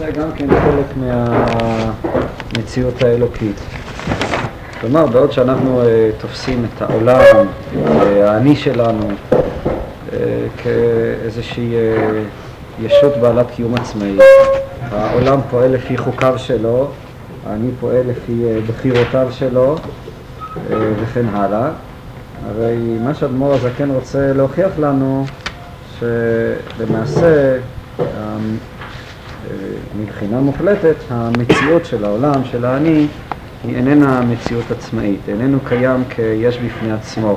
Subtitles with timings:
[0.00, 0.86] למעשה גם כן חלק
[2.56, 3.56] מהמציאות האלוקית.
[4.80, 7.46] כלומר, בעוד שאנחנו אה, תופסים את העולם,
[7.86, 10.18] אה, האני שלנו, אה,
[10.62, 12.22] כאיזושהי אה,
[12.82, 14.18] ישות בעלת קיום עצמאי,
[14.90, 16.90] העולם פועל לפי חוקיו שלו,
[17.46, 19.76] האני פועל לפי אה, בחירותיו שלו,
[20.56, 21.70] אה, וכן הלאה.
[22.48, 25.24] הרי מה שאדמו"ר הזקן רוצה להוכיח לנו,
[25.98, 27.56] שלמעשה
[28.00, 28.06] אה,
[30.02, 33.06] מבחינה מוחלטת המציאות של העולם, של האני,
[33.64, 37.36] היא איננה מציאות עצמאית, איננו קיים כיש בפני עצמו,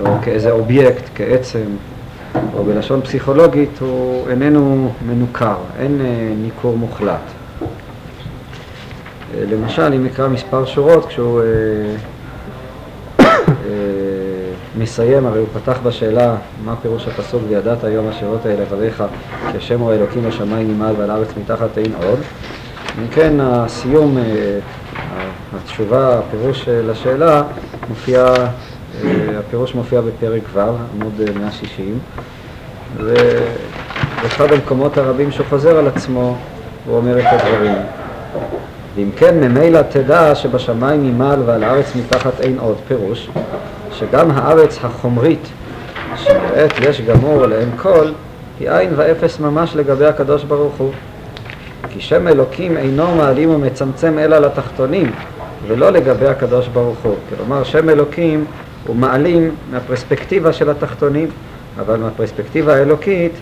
[0.00, 1.64] או כאיזה אובייקט, כעצם,
[2.54, 7.20] או בלשון פסיכולוגית הוא איננו מנוכר, אין אה, ניכור מוחלט.
[9.34, 11.46] אה, למשל, אם נקרא מספר שורות, כשהוא אה,
[14.80, 19.04] מסיים, הרי הוא פתח בשאלה מה פירוש הפסוק וידעת היום השאלות האלה לבריך
[19.52, 22.18] כי השם הוא האלוקים בשמיים ממעל ועל הארץ מתחת אין עוד.
[22.98, 24.58] אם כן, הסיום, אה,
[25.56, 27.42] התשובה, הפירוש לשאלה,
[27.88, 30.60] מופיע, אה, הפירוש מופיע בפרק ו',
[30.94, 31.98] עמוד 160,
[32.96, 36.36] ואחד המקומות הרבים שהוא חוזר על עצמו,
[36.86, 37.74] הוא אומר את הדברים.
[38.96, 43.28] ואם כן, ממילא תדע שבשמיים ממעל ועל הארץ מתחת אין עוד פירוש,
[44.00, 45.48] שגם הארץ החומרית,
[46.16, 48.12] שנראית יש גמור לאין כל,
[48.60, 50.92] היא עין ואפס ממש לגבי הקדוש ברוך הוא.
[51.90, 55.10] כי שם אלוקים אינו מעלים ומצמצם אלא לתחתונים,
[55.66, 57.14] ולא לגבי הקדוש ברוך הוא.
[57.28, 58.44] כלומר, שם אלוקים
[58.86, 61.28] הוא מעלים מהפרספקטיבה של התחתונים,
[61.80, 63.32] אבל מהפרספקטיבה האלוקית,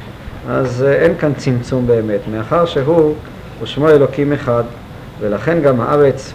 [0.48, 3.14] אז אין כאן צמצום באמת, מאחר שהוא,
[3.58, 4.62] הוא שמו אלוקים אחד,
[5.20, 6.32] ולכן גם הארץ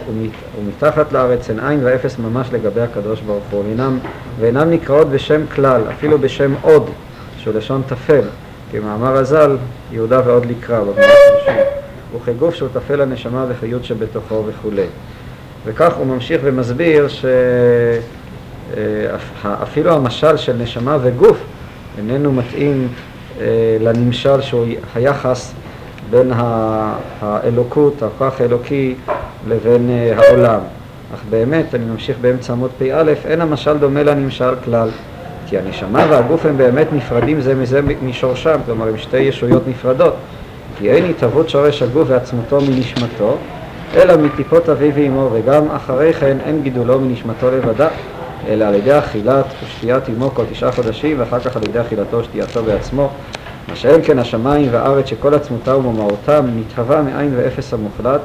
[0.60, 4.00] ומתחת לארץ הן עין ואפס ממש לגבי הקדוש ברוך הוא, ואינם,
[4.40, 6.90] ואינם נקראות בשם כלל, אפילו בשם עוד,
[7.38, 8.22] שהוא לשון טפל,
[8.72, 9.58] כמאמר הז"ל,
[9.92, 10.80] יהודה ועוד לקרא,
[12.16, 14.86] וכגוף שהוא טפל הנשמה וחיות שבתוכו וכולי.
[15.66, 17.08] וכך הוא ממשיך ומסביר
[19.48, 21.38] שאפילו המשל של נשמה וגוף
[21.98, 22.88] איננו מתאים
[23.42, 25.54] אה, לנמשל שהוא היחס
[26.10, 26.32] בין
[27.22, 28.96] האלוקות, הכוח האלוקי,
[29.48, 30.60] לבין אה, העולם.
[31.14, 34.90] אך באמת, אני ממשיך באמצע עמוד פ"א, אין המשל דומה לנמשל כלל.
[35.48, 40.14] כי הנשמה והגוף הם באמת נפרדים זה מזה משורשם, כלומר הם שתי ישויות נפרדות.
[40.78, 43.38] כי אין התהוות שורש הגוף ועצמותו מנשמתו,
[43.96, 47.88] אלא מטיפות אביו ואמו, וגם אחרי כן אין גידולו מנשמתו לבדה,
[48.48, 52.64] אלא על ידי אכילת ושתיית אמו כל תשעה חודשים, ואחר כך על ידי אכילתו ושתייתו
[52.64, 53.10] בעצמו.
[53.68, 58.22] מה שאין כן השמיים והארץ שכל עצמותה ומאמרותם נתהווה מאין ואפס המוחלט,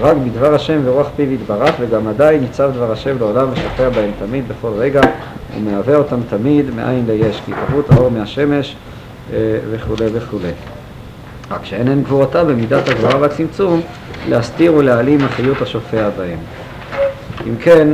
[0.00, 4.44] רק בדבר השם ורוח פיו יתברך, וגם עדיין ניצב דבר השם לעולם ושופע בהם תמיד
[4.48, 5.00] בכל רגע,
[5.56, 8.76] ומהווה אותם תמיד מאין ליש, כי התהוות האור מהשמש
[9.70, 10.50] וכולי וכולי.
[11.50, 13.80] רק שאין הן גבורתה במידת הגבורה והצמצום
[14.28, 16.38] להסתיר ולהעלים החיות השופע בהם.
[17.46, 17.88] אם כן,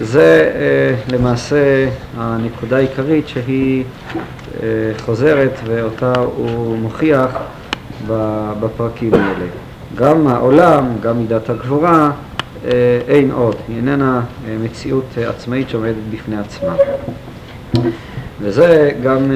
[0.00, 3.84] זה אה, למעשה הנקודה העיקרית שהיא
[4.62, 7.30] אה, חוזרת ואותה הוא מוכיח
[8.60, 9.46] בפרקים האלה.
[9.94, 12.10] גם העולם, גם מידת הגבורה,
[12.64, 12.70] אה,
[13.08, 14.20] אין עוד, היא איננה
[14.60, 16.74] מציאות עצמאית שעומדת בפני עצמה.
[18.40, 19.32] וזה גם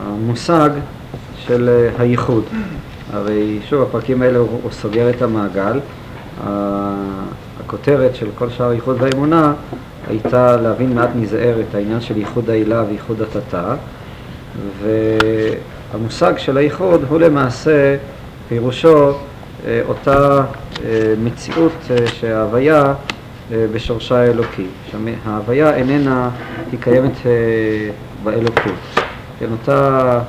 [0.00, 0.70] המושג
[1.46, 2.44] של הייחוד.
[3.12, 5.80] הרי שוב, הפרקים האלה הוא סוגר את המעגל.
[6.44, 9.52] הכותרת של כל שאר ייחוד והאמונה
[10.08, 13.74] הייתה להבין מעט מזער את העניין של ייחוד העילה וייחוד התתה.
[15.92, 17.96] והמושג של הייחוד הוא למעשה
[18.48, 19.12] פירושו
[19.66, 20.42] אה, אותה
[20.84, 21.72] אה, מציאות
[22.06, 22.94] שההוויה
[23.72, 24.66] בשורשה האלוקי.
[25.26, 26.30] ההוויה איננה,
[26.72, 27.12] היא קיימת
[28.24, 29.00] באלוקות.
[29.38, 30.20] כן, אותה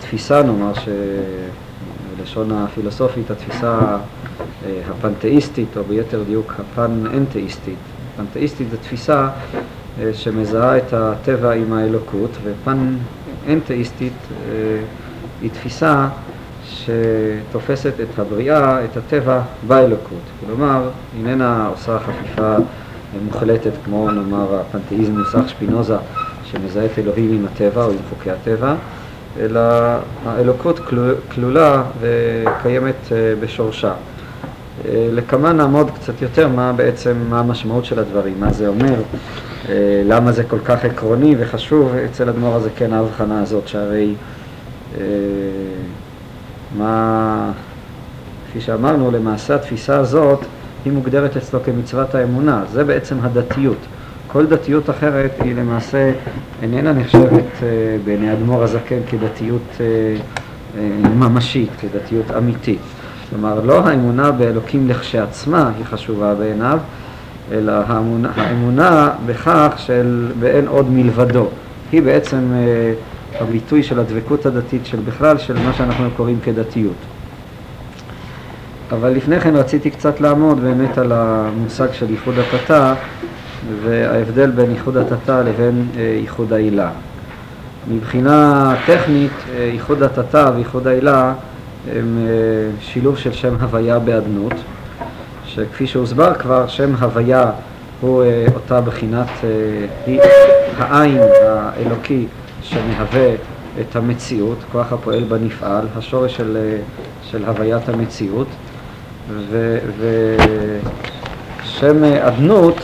[0.00, 0.72] תפיסה, נאמר,
[2.18, 3.78] שבלשון הפילוסופית, התפיסה
[4.90, 7.78] הפנתאיסטית, או ביתר דיוק הפן-אנתאיסטית.
[8.16, 9.28] פנתאיסטית זו תפיסה
[10.12, 14.12] שמזהה את הטבע עם האלוקות, ופן-אנתאיסטית
[15.42, 16.08] היא תפיסה
[16.64, 20.22] שתופסת את הבריאה, את הטבע, באלוקות.
[20.46, 22.56] כלומר, איננה עושה חפיפה
[23.24, 25.96] מוחלטת כמו נאמר הפנתאיזם נוסח שפינוזה
[26.44, 28.74] שמזהה את אלוהים עם הטבע או עם חוקי הטבע,
[29.40, 29.60] אלא
[30.26, 30.80] האלוקות
[31.34, 33.92] כלולה וקיימת בשורשה.
[34.90, 38.94] לכמה נעמוד קצת יותר מה בעצם, מה המשמעות של הדברים, מה זה אומר,
[40.04, 44.14] למה זה כל כך עקרוני וחשוב אצל אדמו"ר הזה כן ההבחנה הזאת, שהרי
[46.78, 47.50] מה,
[48.50, 50.40] כפי שאמרנו, למעשה התפיסה הזאת
[50.84, 53.78] היא מוגדרת אצלו כמצוות האמונה, זה בעצם הדתיות.
[54.28, 56.12] כל דתיות אחרת היא למעשה
[56.62, 57.30] איננה נחשבת
[57.60, 57.62] uh,
[58.04, 60.78] בעיני אדמו"ר הזקן כדתיות uh,
[61.18, 62.80] ממשית, כדתיות אמיתית.
[63.30, 66.78] כלומר, לא האמונה באלוקים לכשעצמה היא חשובה בעיניו,
[67.52, 71.46] אלא האמונה, האמונה בכך של באין עוד מלבדו.
[71.92, 72.92] היא בעצם אה,
[73.40, 76.96] הביטוי של הדבקות הדתית של בכלל, של מה שאנחנו קוראים כדתיות.
[78.90, 82.94] אבל לפני כן רציתי קצת לעמוד באמת על המושג של ייחוד התתה
[83.82, 86.90] וההבדל בין ייחוד התתה לבין אה, ייחוד העילה.
[87.90, 91.34] מבחינה טכנית, אה, ייחוד התתה וייחוד העילה
[91.96, 92.32] הם אה,
[92.80, 94.52] שילוב של שם הוויה באדנות,
[95.46, 97.50] שכפי שהוסבר כבר, שם הוויה
[98.00, 98.24] הוא
[98.54, 99.28] אותה בחינת,
[100.78, 102.26] העין האלוקי
[102.62, 103.34] שמהווה
[103.80, 106.56] את המציאות, כוח הפועל בנפעל, השורש של,
[107.30, 108.46] של הוויית המציאות,
[111.62, 112.76] ושם אדנות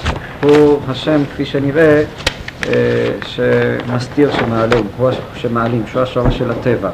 [0.45, 2.03] הוא השם, כפי שנראה,
[2.69, 2.73] אה,
[3.27, 4.87] שמסתיר שמעלים,
[5.35, 6.91] שמעלים, שהוא השורש של הטבע.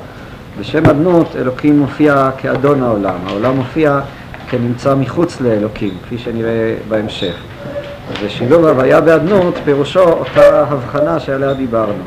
[0.60, 4.00] בשם אדנות אלוקים מופיע כאדון העולם, העולם מופיע
[4.48, 7.34] כנמצא מחוץ לאלוקים, כפי שנראה בהמשך.
[8.22, 12.02] ושילוב הוויה באדנות פירושו אותה הבחנה שעליה דיברנו.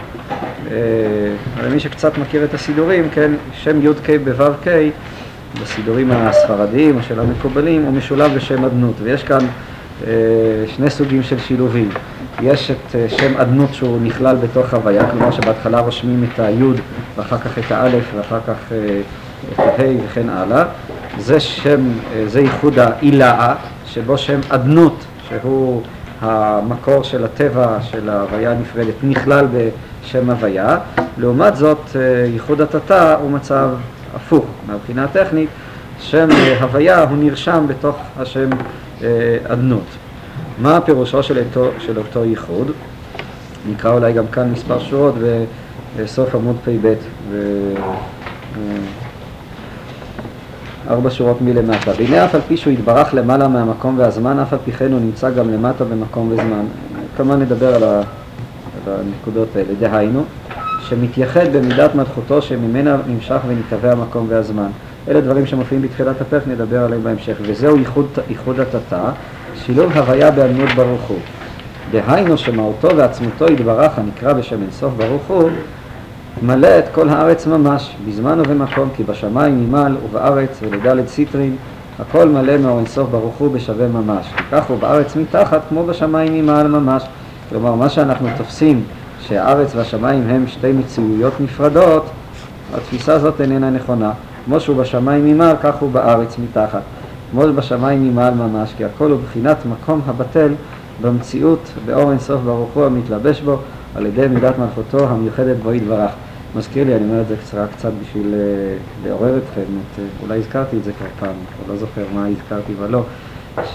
[0.71, 0.77] אה,
[1.63, 4.67] למי שקצת מכיר את הסידורים, כן, שם י"ק בו"ק
[5.61, 9.72] בסידורים הספרדיים או של המקובלים הוא משולב בשם אדנות, ויש כאן אה,
[10.75, 11.89] שני סוגים של שילובים.
[12.41, 16.79] יש את אה, שם אדנות שהוא נכלל בתוך הוויה, כלומר שבהתחלה רושמים את היוד
[17.15, 19.01] ואחר כך את האלף ואחר כך אה,
[19.53, 20.63] את ההי וכן הלאה.
[21.19, 21.81] זה שם,
[22.27, 23.55] זה ייחוד העילאה,
[23.85, 25.81] שבו שם אדנות, שהוא
[26.21, 30.77] המקור של הטבע של ההוויה הנפרדת, נכלל בשם הוויה.
[31.17, 31.95] לעומת זאת,
[32.33, 33.69] ייחוד התתה הוא מצב
[34.15, 35.49] הפוך מהבחינה הטכנית,
[35.99, 36.27] שם
[36.61, 38.49] הוויה הוא נרשם בתוך השם
[39.47, 39.85] אדנות.
[40.61, 42.71] מה פירושו של אותו, של אותו ייחוד?
[43.71, 45.15] נקרא אולי גם כאן מספר שורות
[45.97, 46.93] בסוף עמוד פ"ב,
[50.89, 51.91] ארבע שורות מלמטה.
[51.97, 55.29] והנה אף על פי שהוא יתברך למעלה מהמקום והזמן, אף על פי כן הוא נמצא
[55.29, 56.65] גם למטה במקום וזמן.
[57.17, 58.01] כמובן נדבר על, ה,
[58.87, 59.73] על הנקודות האלה.
[59.79, 60.23] דהיינו,
[60.89, 64.69] שמתייחד במידת מלכותו שממנה נמשך ונתהווה המקום והזמן.
[65.07, 67.37] אלה דברים שמופיעים בתחילת הפרק, נדבר עליהם בהמשך.
[67.41, 69.03] וזהו ייחוד, ייחוד התתה,
[69.55, 71.19] שילוב הוויה באדנות ברוך הוא.
[71.91, 75.49] דהיינו שמהותו ועצמותו יתברך הנקרא בשם אינסוף ברוך הוא,
[76.41, 81.55] מלא את כל הארץ ממש, בזמן ובמקום, כי בשמיים ממעל ובארץ ולדלת סיטרין,
[81.99, 84.25] הכל מלא מאור אינסוף ברוך הוא בשווה ממש.
[84.51, 87.03] כך הוא בארץ מתחת כמו בשמיים ממעל ממש.
[87.49, 88.83] כלומר, מה שאנחנו תופסים
[89.21, 92.05] שהארץ והשמיים הם שתי מציאויות נפרדות,
[92.73, 94.11] התפיסה הזאת איננה נכונה.
[94.45, 96.81] כמו שהוא בשמיים ממעל, כך הוא בארץ מתחת.
[97.31, 100.53] כמו בשמיים ממעל ממש, כי הכל הוא בחינת מקום הבטל
[101.01, 103.57] במציאות, באור אינסוף ברוך הוא המתלבש בו,
[103.95, 106.11] על ידי מידת מלכותו המיוחדת בו יתברך.
[106.55, 110.37] מזכיר לי, אני אומר את זה קצרה קצת בשביל uh, לעורר אתכם, את, uh, אולי
[110.37, 113.03] הזכרתי את זה כבר פעם, אני לא זוכר מה הזכרתי ולא,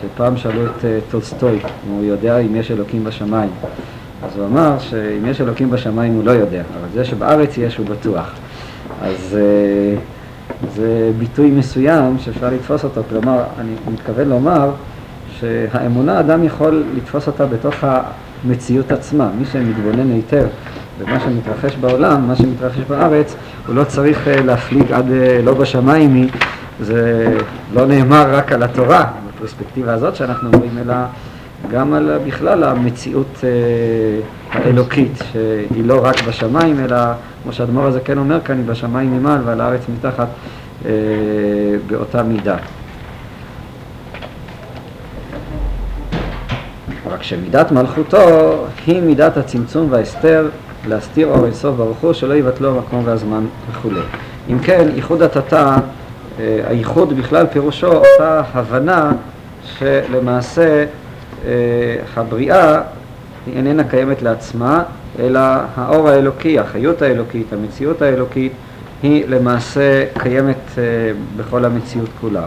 [0.01, 3.51] שפעם שאלו את uh, טולסטוי אם הוא יודע אם יש אלוקים בשמיים.
[4.25, 7.87] אז הוא אמר שאם יש אלוקים בשמיים הוא לא יודע, אבל זה שבארץ יש הוא
[7.87, 8.31] בטוח.
[9.03, 9.37] אז
[10.75, 14.71] זה ביטוי מסוים שאפשר לתפוס אותו, כלומר, אני מתכוון לומר
[15.41, 17.75] שהאמונה, אדם יכול לתפוס אותה בתוך
[18.45, 19.31] המציאות עצמה.
[19.39, 20.47] מי שמתבונן היטב
[21.01, 26.29] במה שמתרחש בעולם, מה שמתרחש בארץ, הוא לא צריך אה, להפליג עד אה, לא בשמיים
[26.81, 27.35] זה
[27.75, 30.95] לא נאמר רק על התורה, בפרספקטיבה הזאת שאנחנו אומרים, אלא
[31.71, 33.51] גם על בכלל המציאות אה,
[34.51, 36.97] האלוקית, שהיא לא רק בשמיים, אלא
[37.43, 40.29] כמו שהאדמו"ר הזה כן אומר כאן, היא בשמיים ממעל ועל הארץ מתחת
[40.87, 40.91] אה,
[41.87, 42.57] באותה מידה.
[47.11, 48.19] רק שמידת מלכותו
[48.87, 50.49] היא מידת הצמצום וההסתר
[50.89, 54.01] להסתיר אור אינסוף ברוך הוא שלא יבטלו המקום והזמן וכולי.
[54.51, 55.77] אם כן, ייחוד התתה,
[56.41, 59.13] אה, הייחוד בכלל פירושו אותה הבנה
[59.79, 60.85] שלמעשה
[62.17, 62.81] הבריאה
[63.47, 64.83] היא איננה קיימת לעצמה,
[65.19, 65.41] אלא
[65.77, 68.53] האור האלוקי, החיות האלוקית, המציאות האלוקית,
[69.03, 70.83] היא למעשה קיימת אה,
[71.37, 72.45] בכל המציאות כולה.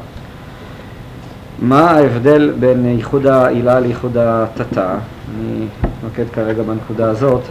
[1.59, 4.95] מה ההבדל בין ייחוד העילה לייחוד התתה?
[5.35, 7.41] אני מתמקד כרגע בנקודה הזאת.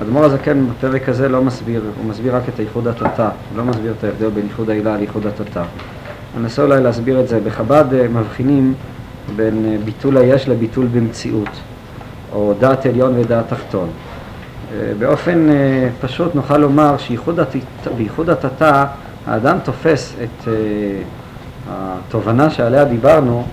[0.00, 3.94] האדמו"ר הזקן בפרק הזה לא מסביר, הוא מסביר רק את ייחוד התתה, הוא לא מסביר
[3.98, 5.62] את ההבדל בין ייחוד העילה לייחוד התתה.
[5.62, 7.40] אני אנסה אולי להסביר את זה.
[7.44, 8.74] בחב"ד אה, מבחינים
[9.36, 11.48] בין אה, ביטול היש לביטול במציאות,
[12.32, 13.88] או דעת עליון ודעת תחתון.
[14.72, 18.86] אה, באופן אה, פשוט נוכל לומר שבייחוד התתה
[19.26, 20.48] האדם תופס את
[21.70, 23.44] התובנה שעליה דיברנו,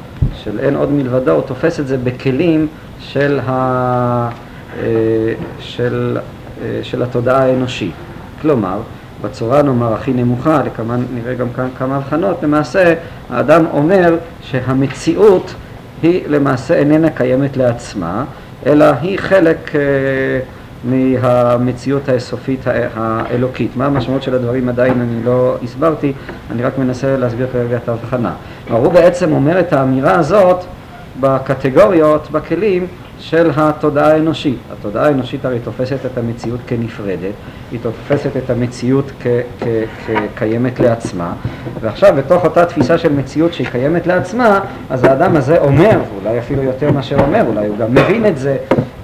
[0.43, 2.67] של אין עוד מלבדו, הוא תופס את זה בכלים
[2.99, 4.29] של, ה...
[5.59, 6.17] של,
[6.83, 7.93] של התודעה האנושית.
[8.41, 8.79] כלומר,
[9.23, 12.93] בצורה נאמר הכי נמוכה, לכמה, נראה גם כאן כמה הבחנות, למעשה
[13.29, 15.53] האדם אומר שהמציאות
[16.01, 18.25] היא למעשה איננה קיימת לעצמה,
[18.65, 19.81] אלא היא חלק אה,
[20.83, 22.59] מהמציאות האסופית
[22.95, 23.77] האלוקית.
[23.77, 26.13] מה המשמעות של הדברים עדיין אני לא הסברתי,
[26.51, 28.33] אני רק מנסה להסביר כרגע את ההבחנה.
[28.69, 30.63] הוא בעצם אומר את האמירה הזאת
[31.19, 32.87] בקטגוריות, בכלים
[33.29, 34.57] של התודעה האנושית.
[34.71, 37.33] התודעה האנושית הרי תופסת את המציאות כנפרדת,
[37.71, 39.11] היא תופסת את המציאות
[40.05, 41.33] כקיימת לעצמה,
[41.81, 46.63] ועכשיו בתוך אותה תפיסה של מציאות שהיא קיימת לעצמה, אז האדם הזה אומר, ואולי אפילו
[46.63, 48.57] יותר מאשר אומר, אולי הוא גם מבין את זה,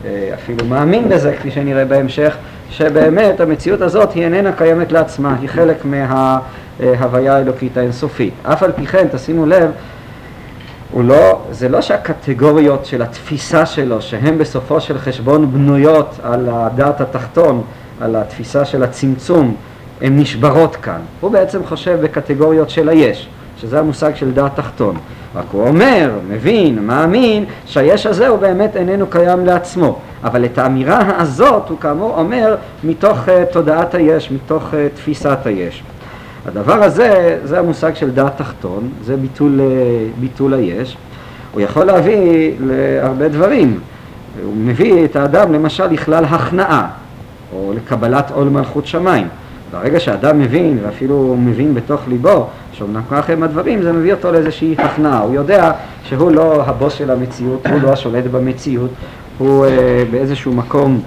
[0.05, 2.37] אה, אפילו מאמין בזה, כפי שנראה בהמשך,
[2.69, 8.33] שבאמת המציאות הזאת היא איננה קיימת לעצמה, היא חלק מההוויה האלוקית האינסופית.
[8.43, 9.71] אף על פי כן, תשימו לב,
[10.91, 17.01] הוא לא, זה לא שהקטגוריות של התפיסה שלו, שהן בסופו של חשבון בנויות על הדעת
[17.01, 17.61] התחתון,
[18.01, 19.55] על התפיסה של הצמצום,
[20.01, 20.99] הן נשברות כאן.
[21.21, 23.27] הוא בעצם חושב בקטגוריות של היש,
[23.57, 24.97] שזה המושג של דעת תחתון.
[25.35, 29.99] רק הוא אומר, מבין, מאמין, שהיש הזה הוא באמת איננו קיים לעצמו.
[30.23, 35.83] אבל את האמירה הזאת הוא כאמור אומר מתוך uh, תודעת היש, מתוך uh, תפיסת היש.
[36.45, 39.65] הדבר הזה, זה המושג של דעת תחתון, זה ביטול, אה,
[40.19, 40.97] ביטול היש.
[41.51, 43.79] הוא יכול להביא להרבה דברים.
[44.43, 46.87] הוא מביא את האדם למשל לכלל הכנעה,
[47.53, 49.27] או לקבלת עול מלכות שמיים.
[49.71, 54.75] ברגע שאדם מבין, ואפילו מבין בתוך ליבו, שאומנם כך הם הדברים, זה מביא אותו לאיזושהי
[54.77, 55.19] הכנעה.
[55.19, 55.71] הוא יודע
[56.03, 58.89] שהוא לא הבוס של המציאות, הוא לא השולט במציאות,
[59.37, 61.01] הוא אה, באיזשהו מקום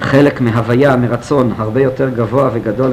[0.00, 2.92] חלק מהוויה, מרצון הרבה יותר גבוה וגדול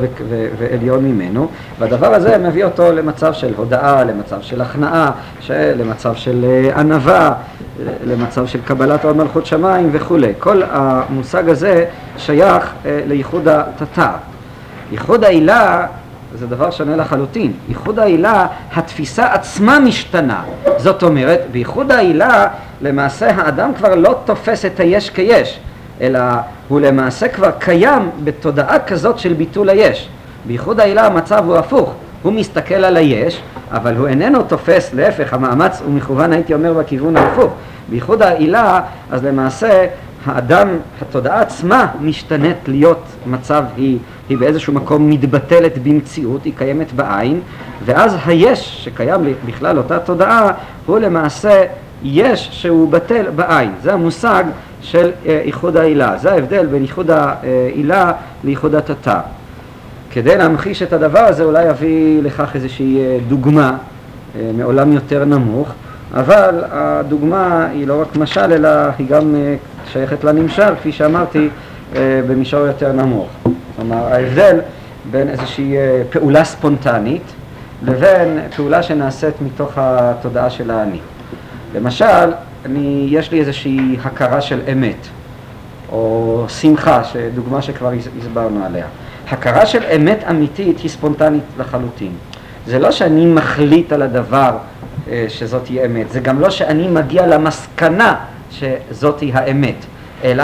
[0.57, 1.47] ועליון ממנו,
[1.79, 5.11] והדבר הזה מביא אותו למצב של הודאה, למצב של הכנעה,
[5.49, 7.33] למצב של אה, ענווה,
[8.05, 10.33] למצב של קבלת עוד מלכות שמיים וכולי.
[10.39, 11.85] כל המושג הזה
[12.17, 14.11] שייך אה, לייחוד התתא.
[14.91, 15.85] ייחוד העילה
[16.35, 17.53] זה דבר שונה לחלוטין.
[17.69, 20.43] ייחוד העילה, התפיסה עצמה משתנה.
[20.77, 22.47] זאת אומרת, בייחוד העילה
[22.81, 25.59] למעשה האדם כבר לא תופס את היש כיש.
[26.01, 26.19] אלא
[26.67, 30.09] הוא למעשה כבר קיים בתודעה כזאת של ביטול היש.
[30.45, 35.81] בייחוד העילה המצב הוא הפוך, הוא מסתכל על היש, אבל הוא איננו תופס, להפך, המאמץ
[35.85, 37.53] הוא מכוון הייתי אומר בכיוון ההפוך.
[37.89, 39.85] בייחוד העילה, אז למעשה
[40.25, 40.67] האדם,
[41.01, 43.97] התודעה עצמה משתנית להיות מצב, היא,
[44.29, 47.39] היא באיזשהו מקום מתבטלת במציאות, היא קיימת בעין,
[47.85, 50.51] ואז היש שקיים בכלל אותה תודעה,
[50.85, 51.63] הוא למעשה
[52.03, 53.71] יש שהוא בטל בעין.
[53.83, 54.43] זה המושג
[54.81, 56.17] של אה, איחוד העילה.
[56.17, 58.11] זה ההבדל בין איחוד העילה
[58.43, 59.19] לאיחוד התתא.
[60.11, 63.77] כדי להמחיש את הדבר הזה אולי אביא לכך איזושהי אה, דוגמה
[64.35, 65.71] אה, מעולם יותר נמוך,
[66.13, 69.35] אבל הדוגמה היא לא רק משל אלא היא גם
[69.91, 71.49] שייכת לנמשל, כפי שאמרתי,
[72.27, 73.29] במישור יותר נמוך.
[73.75, 74.59] כלומר ההבדל
[75.11, 75.75] בין איזושהי
[76.09, 77.21] פעולה ספונטנית
[77.83, 80.99] לבין פעולה שנעשית מתוך התודעה של האני.
[81.75, 82.31] למשל,
[82.67, 85.07] אני, יש לי איזושהי הכרה של אמת,
[85.91, 87.01] או שמחה,
[87.35, 88.85] דוגמה שכבר הסברנו עליה.
[89.29, 92.11] הכרה של אמת אמיתית היא ספונטנית לחלוטין.
[92.65, 94.57] זה לא שאני מחליט על הדבר
[95.09, 98.15] אה, שזאת היא אמת, זה גם לא שאני מגיע למסקנה
[98.51, 99.85] שזאת היא האמת,
[100.23, 100.43] אלא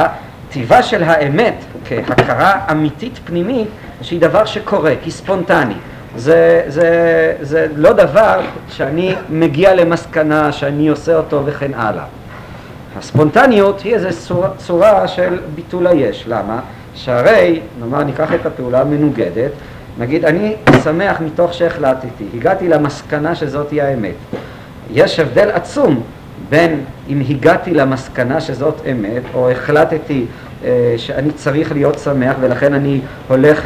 [0.50, 3.68] טיבה של האמת כהכרה אמיתית פנימית
[4.02, 5.78] שהיא דבר שקורה, היא ספונטנית.
[6.16, 12.06] זה, זה, זה לא דבר שאני מגיע למסקנה, שאני עושה אותו וכן הלאה.
[12.98, 16.24] הספונטניות היא איזו צורה, צורה של ביטול היש.
[16.28, 16.60] למה?
[16.96, 19.52] שהרי, נאמר ניקח את הפעולה המנוגדת,
[20.00, 24.16] נגיד אני שמח מתוך שהחלטתי, הגעתי למסקנה שזאת היא האמת.
[24.92, 26.04] יש הבדל עצום
[26.50, 30.26] בין אם הגעתי למסקנה שזאת אמת, או החלטתי
[30.66, 33.66] אה, שאני צריך להיות שמח ולכן אני הולך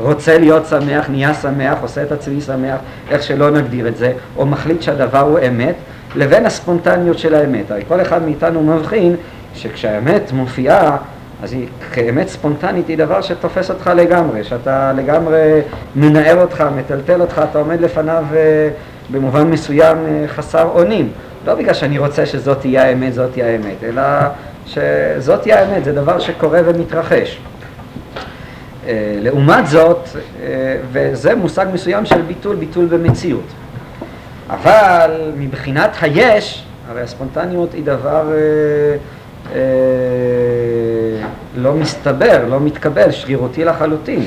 [0.00, 2.78] ורוצה להיות שמח, נהיה שמח, עושה את עצמי שמח,
[3.10, 5.74] איך שלא נגדיר את זה, או מחליט שהדבר הוא אמת,
[6.16, 7.70] לבין הספונטניות של האמת.
[7.70, 9.16] הרי כל אחד מאיתנו מבחין
[9.54, 10.96] שכשהאמת מופיעה,
[11.42, 15.60] אז היא כאמת ספונטנית היא דבר שתופס אותך לגמרי, שאתה לגמרי
[15.96, 18.68] מנער אותך, מטלטל אותך, אתה עומד לפניו אה,
[19.10, 21.08] במובן מסוים אה, חסר אונים.
[21.46, 24.02] לא בגלל שאני רוצה שזאת תהיה האמת, זאת תהיה האמת, אלא
[24.66, 27.38] שזאת תהיה האמת, זה דבר שקורה ומתרחש.
[28.86, 30.08] אה, לעומת זאת,
[30.92, 33.46] וזה מושג מסוים של ביטול, ביטול במציאות.
[34.50, 38.96] אבל מבחינת היש, הרי הספונטניות היא דבר אה,
[39.54, 39.60] אה,
[41.56, 44.22] לא מסתבר, לא מתקבל, שרירותי לחלוטין.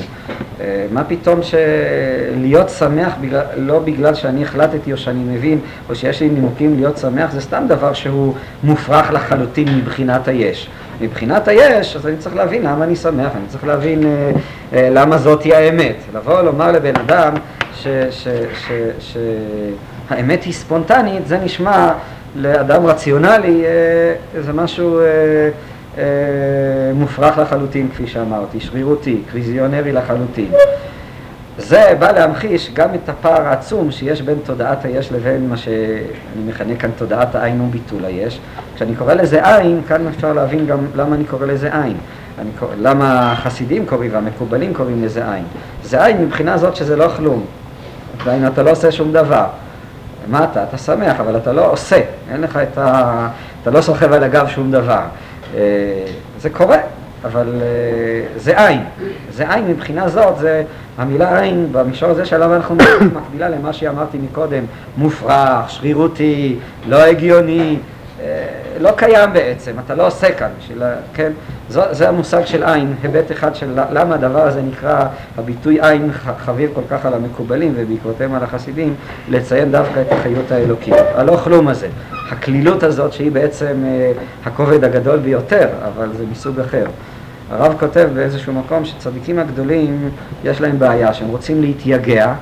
[0.60, 6.20] אה, מה פתאום שלהיות שמח בגלל, לא בגלל שאני החלטתי או שאני מבין או שיש
[6.20, 10.68] לי נימוקים להיות שמח, זה סתם דבר שהוא מופרך לחלוטין מבחינת היש.
[11.00, 14.30] מבחינת היש, אז אני צריך להבין למה אני שמח, אני צריך להבין אה,
[14.72, 15.96] אה, למה זאתי האמת.
[16.14, 17.34] לבוא לומר לבן אדם
[20.10, 21.92] שהאמת היא ספונטנית, זה נשמע
[22.36, 25.04] לאדם רציונלי, אה, זה משהו אה,
[25.98, 26.04] אה,
[26.94, 30.50] מופרך לחלוטין, כפי שאמרתי, שרירותי, קריזיונרי לחלוטין.
[31.58, 36.76] זה בא להמחיש גם את הפער העצום שיש בין תודעת היש לבין מה שאני מכנה
[36.76, 38.40] כאן תודעת העין וביטול היש.
[38.74, 41.96] כשאני קורא לזה עין, כאן אפשר להבין גם למה אני קורא לזה עין.
[42.38, 45.44] אני, למה החסידים קוראים והמקובלים קוראים לזה עין.
[45.82, 47.44] זה עין מבחינה זאת שזה לא כלום.
[48.20, 49.44] עדיין אתה לא עושה שום דבר.
[50.30, 50.62] מה אתה?
[50.62, 52.00] אתה שמח, אבל אתה לא עושה.
[52.30, 53.28] אין לך את ה...
[53.62, 55.00] אתה לא סוחב על הגב שום דבר.
[55.54, 55.60] אה,
[56.40, 56.78] זה קורה,
[57.24, 58.80] אבל אה, זה עין.
[59.30, 60.62] זה עין מבחינה זאת, זה
[60.98, 64.64] המילה עין במישור הזה שעליו אנחנו מדברים מקבילה למה שאמרתי מקודם,
[64.96, 66.56] מופרך, שרירותי,
[66.88, 67.76] לא הגיוני,
[68.20, 68.46] אה,
[68.80, 70.82] לא קיים בעצם, אתה לא עושה כאן, בשביל,
[71.14, 71.32] כן?
[71.68, 75.04] זו, זה המושג של עין, היבט אחד של למה הדבר הזה נקרא,
[75.38, 78.94] הביטוי עין חביב כל כך על המקובלים ובעקבותיהם על החסידים,
[79.28, 80.94] לציין דווקא את החיות האלוקית.
[81.14, 81.88] הלא כלום הזה,
[82.32, 84.12] הכלילות הזאת שהיא בעצם אה,
[84.44, 86.86] הכובד הגדול ביותר, אבל זה מסוג אחר.
[87.50, 90.10] הרב כותב באיזשהו מקום שצדיקים הגדולים
[90.44, 92.34] יש להם בעיה, שהם רוצים להתייגע,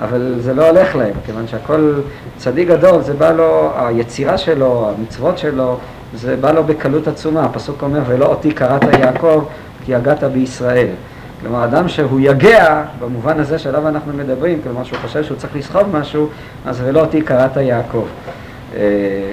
[0.00, 1.94] אבל זה לא הולך להם, כיוון שהכל
[2.36, 5.78] צדיק גדול, זה בא לו, היצירה שלו, המצוות שלו,
[6.14, 7.44] זה בא לו בקלות עצומה.
[7.44, 9.44] הפסוק אומר, ולא אותי קראת יעקב,
[9.84, 10.88] כי יגעת בישראל.
[11.40, 15.96] כלומר, אדם שהוא יגע, במובן הזה שעליו אנחנו מדברים, כלומר שהוא חושב שהוא צריך לסחוב
[15.96, 16.28] משהו,
[16.66, 18.04] אז ולא אותי קראת יעקב.
[18.76, 18.80] אה,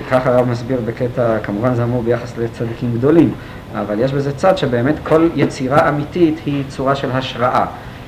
[0.10, 3.34] ככה הרב מסביר בקטע, כמובן זה אמור ביחס לצדיקים גדולים,
[3.74, 7.66] אבל יש בזה צד שבאמת כל יצירה אמיתית היא צורה של השראה.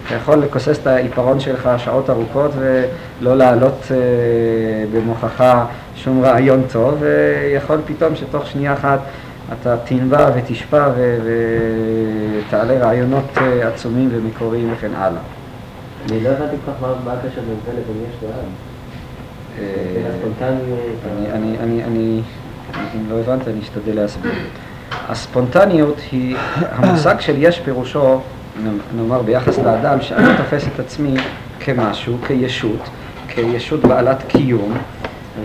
[0.08, 3.92] אתה יכול לכוסס את העיפרון שלך שעות ארוכות ולא להעלות
[5.40, 9.00] אה, שום רעיון טוב, ויכול פתאום שתוך שנייה אחת
[9.54, 10.90] אתה תנבע ותשפע
[12.46, 15.22] ותעלה רעיונות אה, עצומים ומקוריים וכן הלאה.
[16.10, 18.73] אני לא הבנתי כל כך מה הקשר בין זה לבין יש לעם.
[19.60, 19.66] אה,
[21.88, 22.22] אני,
[22.96, 24.32] אם לא הבנת, אני אשתדל להסביר.
[25.10, 26.36] הספונטניות היא,
[26.76, 28.22] המושג של יש פירושו
[28.96, 31.16] נאמר ביחס לאדם, שאני תופס את עצמי
[31.60, 32.90] כמשהו, כישות,
[33.28, 34.78] כישות בעלת קיום,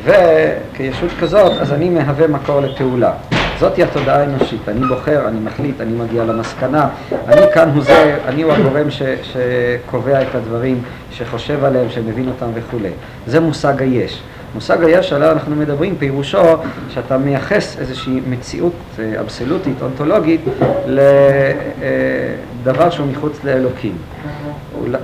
[0.05, 3.13] וכישות כזאת, אז אני מהווה מקור לפעולה.
[3.61, 6.89] זאתי התודעה האנושית, אני בוחר, אני מחליט, אני מגיע למסקנה,
[7.29, 12.47] אני כאן הוא זה, אני הוא הגורם ש, שקובע את הדברים, שחושב עליהם, שמבין אותם
[12.55, 12.91] וכולי.
[13.27, 14.23] זה מושג היש.
[14.55, 16.43] מושג היש שעליו אנחנו מדברים, פירושו
[16.91, 20.41] שאתה מייחס איזושהי מציאות אה, אבסולוטית, אונתולוגית,
[20.87, 23.97] לדבר שהוא מחוץ לאלוקים.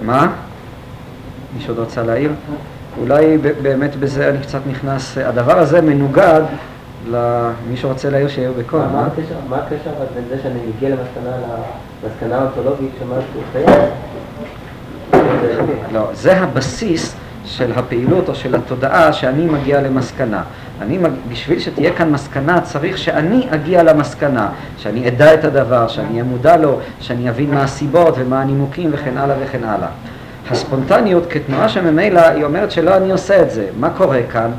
[0.03, 0.33] מה?
[1.57, 2.31] מישהו עוד רוצה להעיר?
[3.01, 6.43] אולי באמת בזה אני קצת נכנס, הדבר הזה מנוגד
[7.11, 8.81] למי שרוצה להעיר שיהיה בקול.
[9.49, 13.91] מה הקשר בין זה שאני מגיע למסקנה האונתולוגית שמשהו חייב?
[15.93, 17.15] לא, זה הבסיס
[17.45, 20.43] של הפעילות או של התודעה שאני מגיע למסקנה.
[20.81, 26.25] אני, בשביל שתהיה כאן מסקנה צריך שאני אגיע למסקנה, שאני אדע את הדבר, שאני אהיה
[26.25, 29.89] מודע לו, שאני אבין מה הסיבות ומה הנימוקים וכן הלאה וכן הלאה.
[30.51, 33.67] הספונטניות כתנועה שממילא היא אומרת שלא אני עושה את זה.
[33.81, 34.51] מה קורה כאן?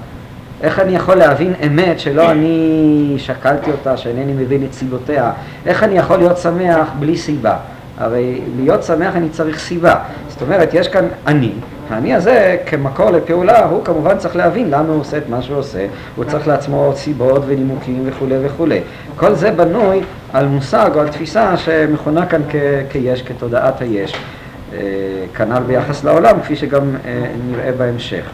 [0.61, 5.31] איך אני יכול להבין אמת שלא אני שקלתי אותה, שאינני מבין את סיבותיה?
[5.65, 7.55] איך אני יכול להיות שמח בלי סיבה?
[7.97, 9.95] הרי להיות שמח אני צריך סיבה.
[10.27, 11.51] זאת אומרת, יש כאן אני,
[11.89, 15.85] האני הזה כמקור לפעולה, הוא כמובן צריך להבין למה הוא עושה את מה שהוא עושה,
[16.15, 18.79] הוא צריך לעצמו סיבות ונימוקים וכולי וכולי.
[19.15, 20.01] כל זה בנוי
[20.33, 22.55] על מושג או על תפיסה שמכונה כאן כ-
[22.91, 24.13] כיש, כתודעת היש.
[24.73, 24.79] אה,
[25.35, 28.25] כנ"ל ביחס לעולם, כפי שגם אה, נראה בהמשך.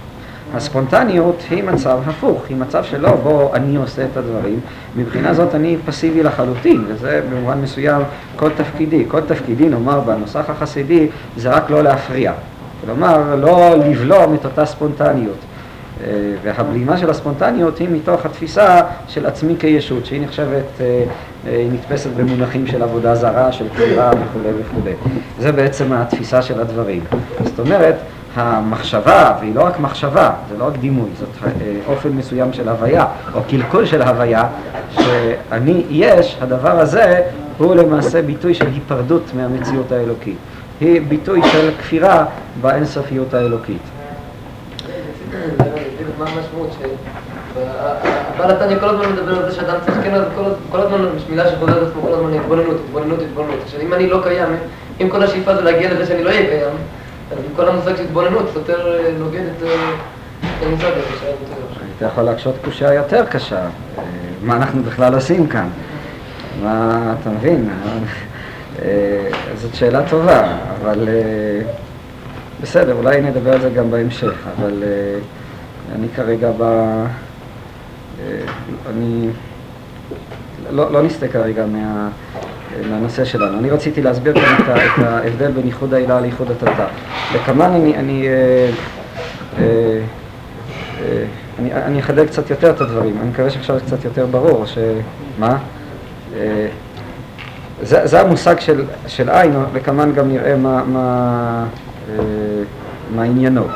[0.54, 4.60] הספונטניות היא מצב הפוך, היא מצב שלא בו אני עושה את הדברים,
[4.96, 8.02] מבחינה זאת אני פסיבי לחלוטין, וזה במובן מסוים
[8.36, 9.06] כל תפקידי.
[9.08, 12.34] כל תפקידי, נאמר בנוסח החסידי, זה רק לא להפריע.
[12.86, 15.38] כלומר, לא לבלום את אותה ספונטניות.
[16.04, 16.12] אה,
[16.44, 21.04] והבלימה של הספונטניות היא מתוך התפיסה של עצמי כישות, שהיא נחשבת, אה,
[21.48, 24.94] אה, היא נתפסת במונחים של עבודה זרה, של בחירה וכולי וכולי.
[25.40, 27.04] זה בעצם התפיסה של הדברים.
[27.44, 27.96] זאת אומרת,
[28.36, 31.52] המחשבה, והיא לא רק מחשבה, זה לא רק דימוי, זאת
[31.88, 34.48] אופן מסוים של הוויה, או קלקול של הוויה,
[34.92, 37.22] שאני יש, הדבר הזה
[37.58, 40.38] הוא למעשה ביטוי של היפרדות מהמציאות האלוקית.
[40.80, 42.26] היא ביטוי של כפירה
[42.62, 43.82] באינסופיות האלוקית.
[46.20, 46.78] מה המשמעות
[48.36, 50.14] הבעל התניא כל הזמן מדבר על זה שאדם צריך כן,
[50.72, 53.60] כל הזמן מילה שחוזרת עצמו כל הזמן התבוננות, התבוננות, התבוננות.
[53.64, 54.50] עכשיו אם אני לא קיים,
[55.02, 56.76] אם כל השאיפה זה להגיע לזה שאני לא אהיה קיים,
[57.56, 59.92] כל המושג של התבוננות סותר אה, נוגד את אה,
[60.62, 61.34] המושג הזה
[61.98, 64.04] אתה יכול להקשות קושייה יותר קשה, אה,
[64.42, 65.70] מה אנחנו בכלל עושים כאן.
[66.64, 67.70] מה, אתה מבין?
[69.56, 71.10] זאת שאלה טובה, אבל
[72.62, 74.84] בסדר, אולי נדבר על זה גם בהמשך, אבל
[75.96, 76.64] אני כרגע ב...
[78.90, 79.30] אני...
[80.72, 82.10] לא, לא נסטה כרגע מה,
[82.90, 83.60] מהנושא שלנו.
[83.60, 86.86] אני רציתי להסביר כאן את, ההבדל בין איחוד העילה לאיחוד התתה.
[87.36, 88.34] לכמן אני, אני, אה,
[89.60, 90.00] אה,
[91.02, 91.24] אה,
[91.60, 93.18] אני, אני אחדד קצת יותר את הדברים.
[93.22, 94.66] אני מקווה שעכשיו זה קצת יותר ברור.
[94.66, 94.78] ש...
[95.40, 95.58] מה?
[97.82, 101.66] זה, זה המושג של, של עין, וכמובן גם נראה מה, מה,
[103.16, 103.68] מה עניינו.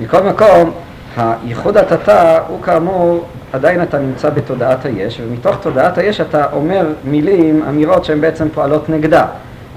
[0.00, 0.70] מכל מקום,
[1.16, 3.24] הייחוד התתה הוא כאמור,
[3.54, 8.88] עדיין אתה נמצא בתודעת היש, ומתוך תודעת היש אתה אומר מילים, אמירות שהן בעצם פועלות
[8.88, 9.26] נגדה.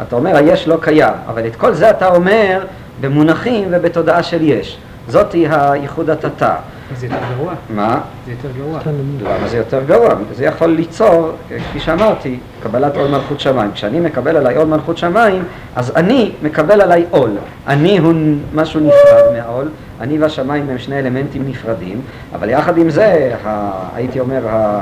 [0.02, 2.66] אתה אומר היש לא קיים, אבל את כל זה אתה אומר
[3.02, 4.78] במונחים ובתודעה של יש.
[5.08, 6.56] זאתי הייחוד התתה.
[6.96, 7.54] זה יותר גרוע.
[7.70, 8.00] מה?
[8.26, 8.80] זה יותר גרוע.
[9.22, 10.10] למה זה יותר גרוע?
[10.34, 11.32] זה יכול ליצור,
[11.70, 13.72] כפי שאמרתי, קבלת עול מלכות שמיים.
[13.72, 15.44] כשאני מקבל עליי עול מלכות שמיים,
[15.76, 17.32] אז אני מקבל עליי עול.
[17.68, 18.14] אני הוא
[18.54, 19.70] משהו נפרד מהעול,
[20.02, 22.02] אני והשמיים הם שני אלמנטים נפרדים,
[22.34, 24.82] אבל יחד עם זה, ה, הייתי אומר, ה...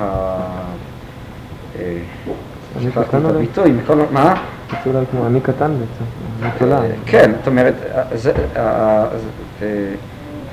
[0.00, 0.36] ה
[1.78, 1.98] אה,
[2.76, 3.30] אני שכחתי קטן את?
[3.30, 4.34] הביטוי, מכל, מה?
[4.70, 6.04] זה אולי כמו אני קטן בעצם,
[6.42, 6.82] אני.
[6.84, 9.04] אה, כן, זאת אומרת, אה, זה, אה,
[9.62, 9.66] אה,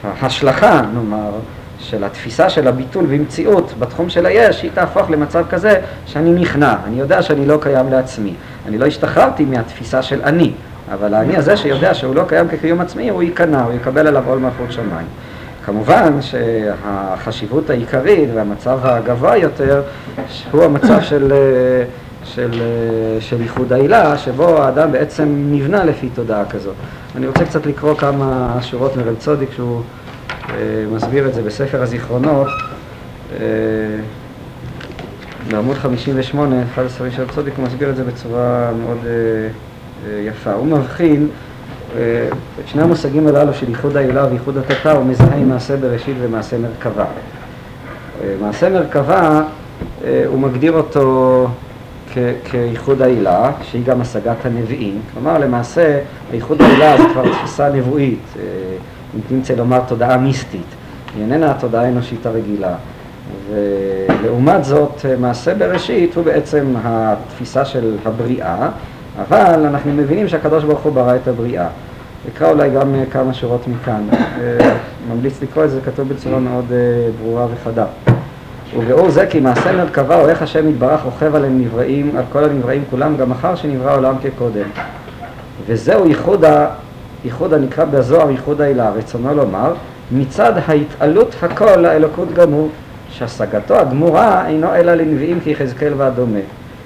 [0.03, 1.31] ההשלכה, נאמר,
[1.79, 6.99] של התפיסה של הביטול במציאות בתחום של היש, היא תהפוך למצב כזה שאני נכנע, אני
[6.99, 8.33] יודע שאני לא קיים לעצמי.
[8.67, 10.51] אני לא השתחררתי מהתפיסה של אני,
[10.93, 14.39] אבל האני הזה שיודע שהוא לא קיים כקיום עצמי, הוא ייכנע, הוא יקבל עליו עול
[14.39, 15.07] מלכות שמיים.
[15.65, 19.81] כמובן שהחשיבות העיקרית והמצב הגבוה יותר
[20.51, 21.33] הוא המצב של,
[22.23, 22.61] של,
[23.19, 26.75] של איחוד העילה, שבו האדם בעצם נבנה לפי תודעה כזאת.
[27.15, 29.82] אני רוצה קצת לקרוא כמה שורות מרב צודיק שהוא
[30.49, 30.56] אה,
[30.95, 32.47] מסביר את זה בספר הזיכרונות,
[33.39, 33.45] אה,
[35.52, 39.12] בעמוד 58, אחד הספרים של רב צודיק, הוא מסביר את זה בצורה מאוד אה,
[40.08, 40.54] אה, יפה.
[40.54, 41.28] הוא מבחין
[41.95, 42.28] אה,
[42.60, 46.58] את שני המושגים הללו של איחוד העילה ואיחוד התתה, הוא מזהה עם מעשה בראשית ומעשה
[46.58, 47.06] מרכבה.
[48.23, 49.43] אה, מעשה מרכבה,
[50.28, 51.47] הוא מגדיר אותו
[52.13, 52.17] כ-
[52.52, 55.02] כאיחוד העילה, שהיא גם השגת הנביאים.
[55.13, 55.99] כלומר, למעשה,
[56.34, 58.43] איחוד העילה זה כבר תפיסה נבואית, אה,
[59.15, 60.65] אם תמצא לומר תודעה מיסטית.
[61.15, 62.76] היא איננה התודעה האנושית הרגילה.
[63.49, 68.69] ולעומת זאת, אה, מעשה בראשית הוא בעצם התפיסה של הבריאה,
[69.19, 71.67] אבל אנחנו מבינים שהקדוש ברוך הוא ברא את הבריאה.
[72.28, 74.04] נקרא אולי גם אה, כמה שורות מכאן.
[74.13, 74.76] אה,
[75.12, 76.78] ממליץ לקרוא את זה, כתוב בצורה מאוד אה,
[77.21, 77.86] ברורה וחדה.
[78.77, 82.83] וביאור זה כי מעשה מרכבה או איך השם יתברך רוכב עליהם נבראים, על כל הנבראים
[82.89, 84.65] כולם, גם אחר שנברא העולם כקודם.
[85.67, 86.67] וזהו ייחוד, ה,
[87.25, 89.73] ייחוד הנקרא בזוהר ייחוד העילה, רצונו לומר,
[90.12, 92.69] מצד ההתעלות הכל לאלוקות גמור,
[93.09, 96.39] שהשגתו הגמורה אינו אלא לנביאים כיחזקאל והדומה.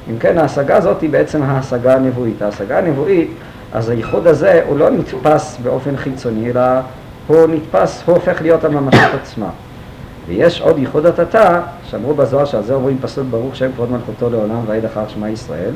[0.09, 2.41] אם כן, ההשגה הזאת היא בעצם ההשגה הנבואית.
[2.41, 3.29] ההשגה הנבואית,
[3.73, 6.61] אז הייחוד הזה הוא לא נתפס באופן חיצוני, אלא
[7.27, 9.49] הוא נתפס, הוא הופך להיות הממשות עצמה.
[10.27, 14.59] ויש עוד ייחוד התתה, שאמרו בזוהר שעל זה אומרים פסוק ברוך שם כבוד מלכותו לעולם
[14.67, 15.71] ועד אחר שמע ישראל,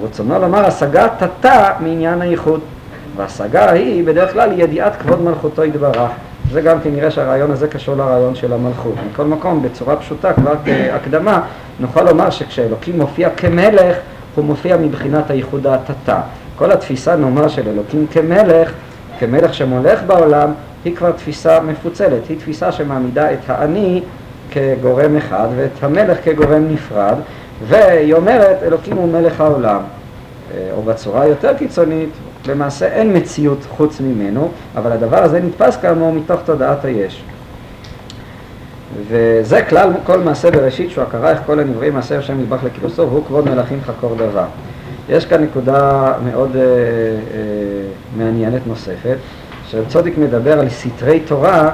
[0.00, 2.60] ורצונו לומר השגה תתה מעניין הייחוד.
[3.16, 6.10] וההשגה היא בדרך כלל ידיעת כבוד מלכותו יתברך.
[6.52, 8.94] זה גם כן נראה שהרעיון הזה קשור לרעיון של המלכות.
[9.10, 11.42] מכל מקום, בצורה פשוטה, כבר כהקדמה,
[11.80, 13.96] נוכל לומר שכשאלוקים מופיע כמלך,
[14.34, 16.20] הוא מופיע מבחינת הייחוד התתה.
[16.56, 18.72] כל התפיסה, נאמר, של אלוקים כמלך,
[19.18, 20.52] כמלך שמולך בעולם,
[20.84, 22.28] היא כבר תפיסה מפוצלת.
[22.28, 24.02] היא תפיסה שמעמידה את האני
[24.50, 27.14] כגורם אחד ואת המלך כגורם נפרד,
[27.68, 29.80] והיא אומרת, אלוקים הוא מלך העולם.
[30.54, 32.10] אה, או בצורה יותר קיצונית,
[32.46, 37.22] למעשה אין מציאות חוץ ממנו, אבל הדבר הזה נתפס כאמור מתוך תודעת היש.
[39.08, 43.24] וזה כלל כל מעשה בראשית שהוא הכרה איך כל הנבראים מעשה השם נדבך לכילוסו והוא
[43.26, 44.44] כבוד מלכים חקור דבר.
[45.08, 46.66] יש כאן נקודה מאוד אה, אה,
[48.16, 49.16] מעניינת נוספת,
[49.72, 51.70] שרב צודיק מדבר על סתרי תורה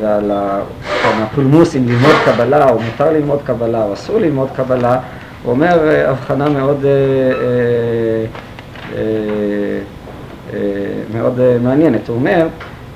[0.00, 4.98] ועל הפולמוס אם ללמוד קבלה או מותר ללמוד קבלה או אסור ללמוד קבלה,
[5.42, 8.24] הוא אומר הבחנה מאוד, אה, אה,
[8.96, 9.02] אה,
[10.54, 10.58] אה,
[11.14, 12.08] מאוד מעניינת.
[12.08, 12.48] הוא אומר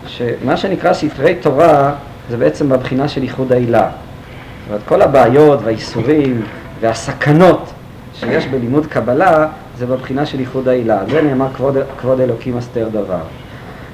[0.07, 1.93] שמה שנקרא ספרי תורה
[2.31, 3.89] זה בעצם בבחינה של איחוד העילה.
[3.89, 6.43] זאת אומרת, כל הבעיות והאיסורים
[6.81, 7.71] והסכנות
[8.15, 9.47] שיש בלימוד קבלה
[9.79, 10.99] זה בבחינה של איחוד העילה.
[11.11, 13.21] זה נאמר כבוד, כבוד אלוקים אסתר דבר.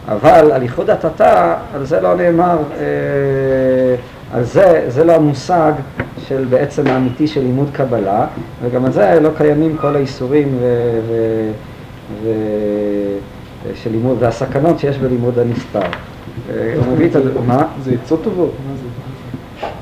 [0.08, 2.84] אבל על איחוד התתה, על זה לא נאמר, אה,
[4.32, 5.72] על זה, זה לא המושג
[6.28, 8.26] של בעצם האמיתי של לימוד קבלה,
[8.62, 11.14] וגם על זה לא קיימים כל האיסורים ו, ו,
[12.22, 12.28] ו,
[13.74, 15.80] של לימוד, והסכנות שיש בלימוד הנסתר.
[16.50, 18.88] אה, הוא מביא את הדוגמה, זה עצות טובות, מה זה?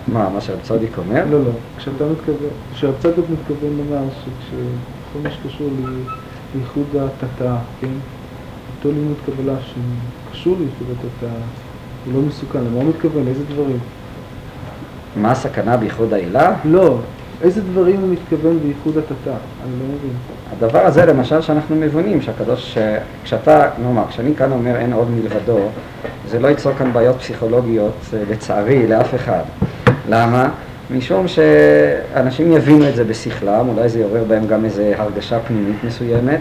[0.08, 1.24] מה, מה שרב צדיק אומר?
[1.30, 1.50] לא, לא.
[1.78, 4.02] כשאתה מתכוון, כשרב צדוק מתכוון לומר
[4.50, 5.88] שכל מה שקשור ל-
[6.54, 7.88] לייחוד התתאה, כן?
[8.84, 11.38] אותו לימוד קבלה שקשור לייחוד התתאה,
[12.04, 12.58] הוא לא מסוכן.
[12.58, 13.28] למה הוא מתכוון?
[13.28, 13.78] איזה דברים?
[15.16, 16.54] מה הסכנה בייחוד העילה?
[16.64, 16.98] לא.
[17.42, 19.34] איזה דברים הוא מתכוון בייחוד התתאה?
[19.64, 20.12] אני לא מבין.
[20.52, 22.78] הדבר הזה למשל שאנחנו מבינים שהקדוש,
[23.24, 25.58] כשאתה, נאמר, כשאני כאן אומר אין עוד מלבדו,
[26.28, 29.42] זה לא ייצור כאן בעיות פסיכולוגיות אה, לצערי לאף אחד.
[30.08, 30.48] למה?
[30.90, 36.40] משום שאנשים יבינו את זה בשכלם, אולי זה יעורר בהם גם איזו הרגשה פנימית מסוימת,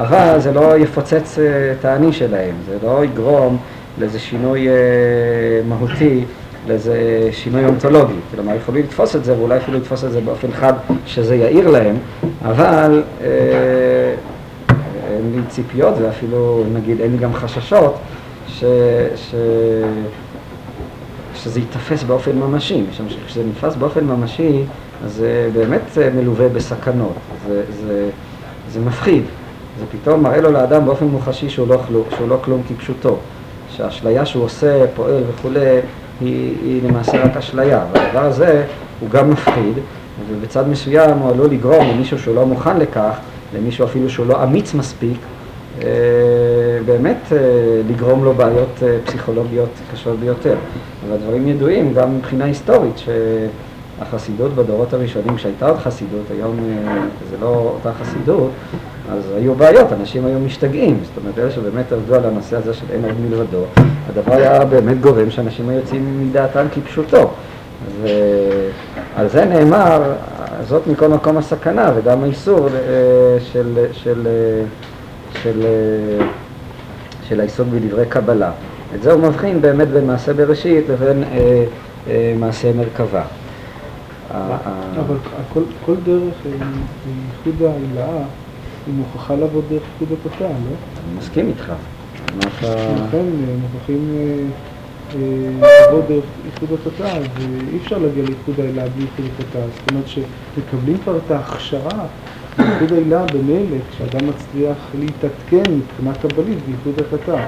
[0.00, 3.58] אבל זה לא יפוצץ אה, את האני שלהם, זה לא יגרום
[3.98, 4.74] לאיזה שינוי אה,
[5.68, 6.24] מהותי,
[6.68, 8.14] לאיזה שינוי אונתולוגי.
[8.34, 10.72] כלומר, יכולים לתפוס את זה, ואולי אפילו לתפוס את זה באופן חד,
[11.06, 11.96] שזה יאיר להם,
[12.44, 13.26] אבל אה,
[15.10, 17.98] אין לי ציפיות ואפילו, נגיד, אין לי גם חששות
[18.48, 18.64] ש,
[19.16, 19.34] ש,
[21.34, 24.62] שזה ייתפס באופן ממשי, משום שכשזה נתפס באופן ממשי,
[25.04, 27.14] אז זה באמת מלווה בסכנות,
[27.48, 28.08] זה, זה,
[28.72, 29.22] זה מפחיד,
[29.78, 31.82] זה פתאום מראה לו לאדם באופן מוחשי שהוא לא,
[32.16, 33.16] שהוא לא כלום כפשוטו,
[33.70, 35.60] שהאשליה שהוא עושה, פועל וכולי,
[36.20, 38.64] היא, היא למעשה רק אשליה, והדבר הזה
[39.00, 39.74] הוא גם מפחיד,
[40.30, 43.18] ובצד מסוים הוא עלול לגרום למישהו שהוא לא מוכן לכך,
[43.56, 45.18] למישהו אפילו שהוא לא אמיץ מספיק,
[45.82, 45.88] אה,
[46.86, 47.38] באמת אה,
[47.88, 50.56] לגרום לו בעיות אה, פסיכולוגיות קשות ביותר.
[51.06, 52.94] אבל הדברים ידועים גם מבחינה היסטורית,
[53.98, 56.56] שהחסידות בדורות הראשונים, כשהייתה עוד חסידות, היום
[57.30, 58.50] זה לא אותה חסידות,
[59.10, 61.00] אז היו בעיות, אנשים היו משתגעים.
[61.02, 63.64] זאת אומרת, אלה שבאמת עבדו על הנושא הזה של אין עוד מלבדו,
[64.08, 67.30] הדבר היה באמת גורם שאנשים היו יוצאים מדעתם כפשוטו.
[68.02, 70.02] ועל זה נאמר,
[70.68, 72.72] זאת מכל מקום הסכנה וגם האיסור אה,
[73.52, 74.64] של, של, אה,
[75.42, 76.26] של, אה,
[77.28, 78.50] של העיסוק בדברי קבלה.
[78.94, 81.64] את זה הוא מבחין באמת בין מעשה בראשית לבין אה,
[82.08, 83.22] אה, מעשה מרכבה.
[84.30, 85.16] אבל
[85.52, 86.66] כל, כל דרך אה,
[87.46, 88.22] ייחוד ההילאה
[88.88, 89.82] היא מוכרחה לעבוד דרך
[90.26, 90.54] התתאה, לא?
[90.54, 91.72] אני מסכים איתך.
[92.38, 94.44] לכן אה, מוכרחים אה,
[95.14, 99.62] אה, לעבוד דרך ייחוד התתאה, ואי אפשר להגיע לייחוד ההילאה בלי ייחוד התתאה.
[99.62, 102.06] זאת אומרת שמקבלים כבר את ההכשרה
[102.58, 107.44] לייחוד ההילאה במילא, כשאדם מצליח להתעדכן מבחינה קבלית בייחוד התתאה.
[107.44, 107.46] אה,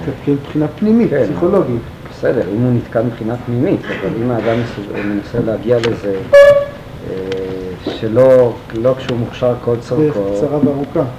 [0.00, 1.24] להתעדכן מבחינה פנימית, כן.
[1.24, 1.82] פסיכולוגית.
[2.10, 4.56] בסדר, אם הוא נתקע מבחינה פנימית, אבל אם האדם
[5.04, 6.18] מנסה להגיע לזה
[7.84, 11.10] שלא לא כשהוא מוכשר כל דרך צורכו, קצרה וארוכה.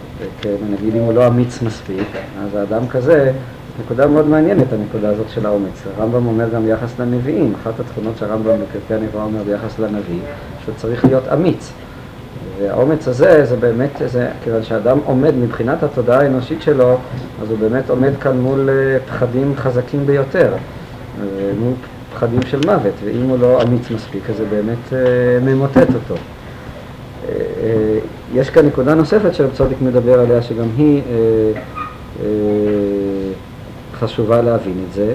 [0.41, 2.07] כן, נגיד אם הוא לא אמיץ מספיק,
[2.43, 3.31] אז האדם כזה,
[3.79, 5.83] נקודה מאוד מעניינת הנקודה הזאת של האומץ.
[5.97, 10.19] הרמב"ם אומר גם ביחס לנביאים, אחת התכונות שהרמב"ם בפרקי הנבואה אומר ביחס לנביא,
[10.63, 11.71] שהוא צריך להיות אמיץ.
[12.59, 16.97] והאומץ הזה, זה באמת, זה, כיוון שאדם עומד מבחינת התודעה האנושית שלו,
[17.41, 21.25] אז הוא באמת עומד כאן מול אה, פחדים חזקים ביותר, אה,
[21.59, 21.73] מול
[22.13, 26.15] פחדים של מוות, ואם הוא לא אמיץ מספיק, אז זה באמת אה, ממוטט אותו.
[27.29, 27.33] אה,
[27.63, 27.99] אה,
[28.33, 32.25] יש כאן נקודה נוספת שרב צדיק מדבר עליה, שגם היא אה,
[33.99, 35.13] חשובה להבין את זה.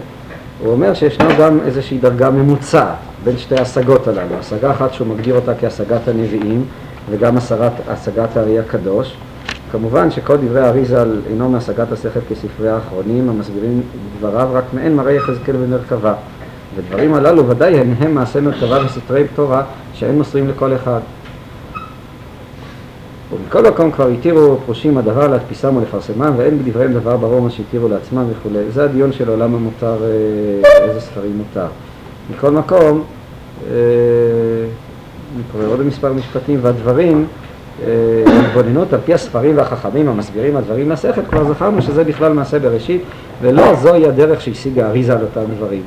[0.65, 4.35] הוא אומר שישנה גם איזושהי דרגה ממוצעת בין שתי ההשגות הללו.
[4.41, 6.65] השגה אחת שהוא מגדיר אותה כהשגת הנביאים,
[7.11, 9.17] וגם השגת, השגת הארי הקדוש.
[9.73, 13.83] כמובן שכל דברי האריזל אינו מהשגת השכל כספרי האחרונים, המסבירים
[14.19, 16.15] דבריו רק מעין מראה יחזקאל ומרכבה.
[16.77, 19.63] ודברים הללו ודאי הם, הם מעשה מרכבה וספרי תורה
[19.95, 21.01] שאין מוסרים לכל אחד.
[23.33, 28.25] ומכל מקום כבר התירו פרושים הדבר להדפיסם ולפרסמם, ואין בדבריהם דבר ברור מה שהתירו לעצמם
[28.31, 28.71] וכולי.
[28.71, 31.67] זה הדיון של עולם המותר, אה, איזה ספרים מותר.
[32.31, 33.05] מכל מקום,
[33.71, 33.75] אה,
[35.35, 37.27] אני קורא עוד מספר משפטים, והדברים,
[37.87, 37.89] אה,
[38.47, 43.03] התבוננות על פי הספרים והחכמים המסבירים הדברים לשכל, כבר זכרנו שזה בכלל מעשה בראשית,
[43.43, 45.83] ולא זוהי הדרך שהשיגה אריזה על אותם דברים.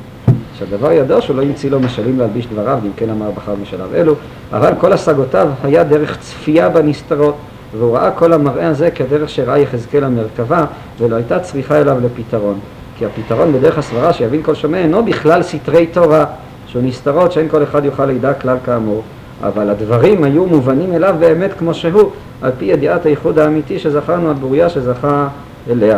[0.60, 4.16] שהדבר ידוע שהוא לא המציא לו משלים להלביש דבריו, ואם כן אמר בחר משלב אלו,
[4.54, 7.36] אבל כל השגותיו היה דרך צפייה בנסתרות,
[7.78, 10.66] והוא ראה כל המראה הזה כדרך שראה יחזקאל המרכבה,
[11.00, 12.60] ולא הייתה צריכה אליו לפתרון.
[12.98, 16.26] כי הפתרון בדרך הסברה שיבין כל שומע אינו בכלל סתרי תורה,
[16.68, 19.02] שהוא נסתרות שאין כל אחד יוכל לידע כלל כאמור,
[19.44, 22.10] אבל הדברים היו מובנים אליו באמת כמו שהוא,
[22.42, 25.28] על פי ידיעת הייחוד האמיתי שזכרנו על בוריה שזכה
[25.70, 25.98] אליה.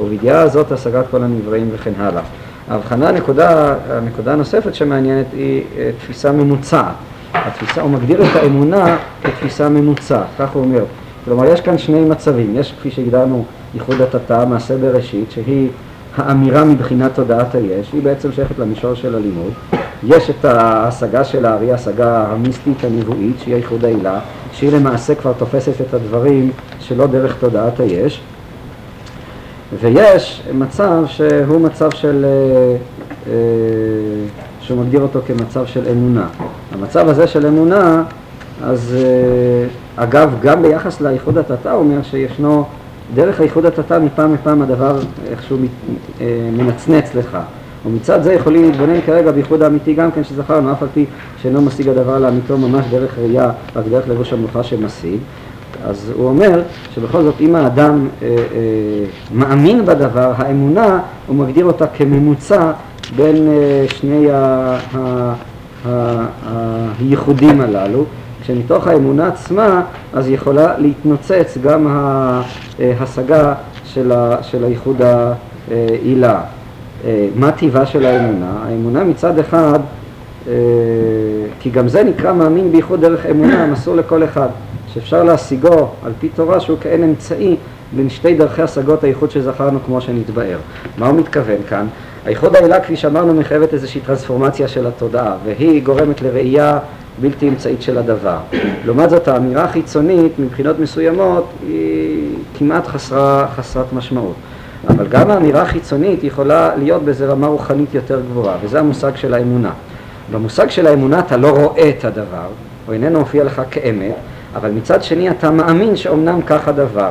[0.00, 2.22] ובידיעה הזאת השגת כל הנבראים וכן הלאה.
[2.70, 6.94] ההבחנה, הנקודה, הנקודה הנוספת שמעניינת היא אה, תפיסה ממוצעת.
[7.34, 10.84] התפיסה, הוא מגדיר את האמונה כתפיסה ממוצעת, כך הוא אומר.
[11.24, 12.56] כלומר, יש כאן שני מצבים.
[12.56, 15.68] יש, כפי שהגדרנו, ייחוד התתא, מעשה בראשית, שהיא
[16.16, 19.52] האמירה מבחינת תודעת היש, היא בעצם שייכת למישור של הלימוד.
[20.02, 24.18] יש את ההשגה של הארי, ההשגה המיסטית הנבואית, שהיא הייחוד העילה,
[24.52, 26.50] שהיא למעשה כבר תופסת את הדברים
[26.80, 28.20] שלא דרך תודעת היש.
[29.80, 32.76] ויש מצב שהוא מצב של, אה,
[33.26, 33.32] אה,
[34.60, 36.26] שהוא מגדיר אותו כמצב של אמונה.
[36.72, 38.02] המצב הזה של אמונה,
[38.62, 42.64] אז אה, אגב, גם ביחס לאיחוד התתא אומר שישנו,
[43.14, 44.98] דרך האיחוד התתא מפעם לפעם הדבר
[45.30, 45.56] איכשהו
[46.52, 47.38] מנצנץ לך.
[47.86, 51.06] ומצד זה יכולים להתבונן כרגע בייחוד האמיתי גם כן שזכרנו, אף על פי
[51.42, 55.18] שאינו משיג הדבר לאמיתו ממש דרך ראייה, רק דרך לבוש המלוכה שמשיג.
[55.84, 56.62] אז הוא אומר
[56.94, 58.34] שבכל זאת אם האדם אה, אה,
[59.34, 62.72] מאמין בדבר, האמונה, הוא מגדיר אותה כממוצע
[63.16, 65.32] בין אה, שני ה, ה,
[65.86, 66.26] ה,
[67.00, 68.04] הייחודים הללו,
[68.42, 71.86] כשמתוך האמונה עצמה אז יכולה להתנוצץ גם
[72.78, 73.54] ההשגה
[73.84, 75.02] של, ה, של הייחוד
[75.70, 76.40] העילה.
[77.04, 78.52] אה, מה טיבה של האמונה?
[78.66, 79.78] האמונה מצד אחד,
[80.48, 80.52] אה,
[81.60, 84.48] כי גם זה נקרא מאמין בייחוד דרך אמונה, המסור לכל אחד,
[84.94, 87.56] שאפשר להשיגו על פי תורה שהוא כאין אמצעי
[87.92, 90.58] בין שתי דרכי השגות הייחוד שזכרנו כמו שנתבאר.
[90.98, 91.86] מה הוא מתכוון כאן?
[92.24, 96.78] הייחוד העילה, כפי שאמרנו, מחייבת איזושהי טרנספורמציה של התודעה, והיא גורמת לראייה
[97.20, 98.36] בלתי אמצעית של הדבר.
[98.84, 104.34] לעומת זאת, האמירה החיצונית מבחינות מסוימות היא כמעט חסרה, חסרת משמעות.
[104.88, 109.70] אבל גם האמירה החיצונית יכולה להיות באיזה רמה רוחנית יותר גבוהה, וזה המושג של האמונה.
[110.32, 112.46] במושג של האמונה אתה לא רואה את הדבר,
[112.86, 114.14] הוא איננו מופיע לך כאמת,
[114.54, 117.10] אבל מצד שני אתה מאמין שאומנם כך הדבר.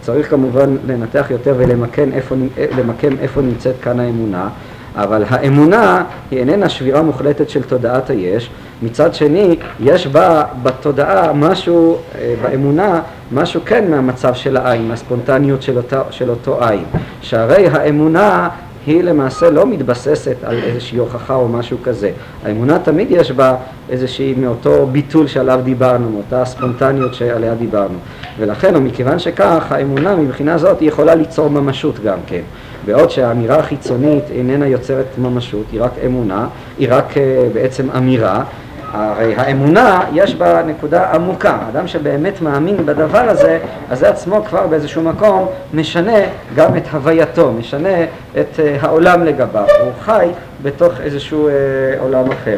[0.00, 2.34] צריך כמובן לנתח יותר ולמקם איפה,
[2.78, 4.48] למקם איפה נמצאת כאן האמונה,
[4.96, 8.50] אבל האמונה היא איננה שבירה מוחלטת של תודעת היש,
[8.82, 13.00] מצד שני יש בה בתודעה משהו, אה, באמונה,
[13.32, 16.84] משהו כן מהמצב של העין, מהספונטניות של, אותה, של אותו עין,
[17.20, 18.48] שהרי האמונה
[18.88, 22.10] היא למעשה לא מתבססת על איזושהי הוכחה או משהו כזה.
[22.44, 23.56] האמונה תמיד יש בה
[23.90, 27.98] איזושהי מאותו ביטול שעליו דיברנו, מאותה ספונטניות שעליה דיברנו.
[28.38, 32.40] ולכן, ומכיוון שכך, האמונה מבחינה זאת היא יכולה ליצור ממשות גם כן.
[32.86, 36.48] בעוד שהאמירה החיצונית איננה יוצרת ממשות, היא רק אמונה,
[36.78, 37.18] היא רק uh,
[37.54, 38.44] בעצם אמירה.
[38.92, 43.58] הרי האמונה יש בה נקודה עמוקה, אדם שבאמת מאמין בדבר הזה,
[43.90, 46.18] אז זה עצמו כבר באיזשהו מקום משנה
[46.54, 48.02] גם את הווייתו, משנה
[48.40, 50.28] את uh, העולם לגביו, הוא חי
[50.62, 52.56] בתוך איזשהו uh, עולם אחר.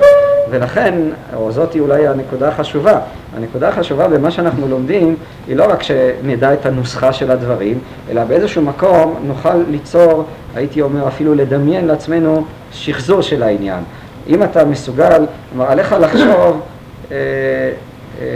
[0.51, 0.95] ולכן,
[1.37, 2.99] או זאתי אולי הנקודה החשובה,
[3.37, 5.17] הנקודה החשובה במה שאנחנו לומדים
[5.49, 7.79] היא לא רק שנדע את הנוסחה של הדברים,
[8.11, 13.83] אלא באיזשהו מקום נוכל ליצור, הייתי אומר אפילו לדמיין לעצמנו שחזור של העניין.
[14.31, 16.61] אם אתה מסוגל, כלומר עליך לחשוב
[17.11, 17.17] אה,
[18.21, 18.27] אה,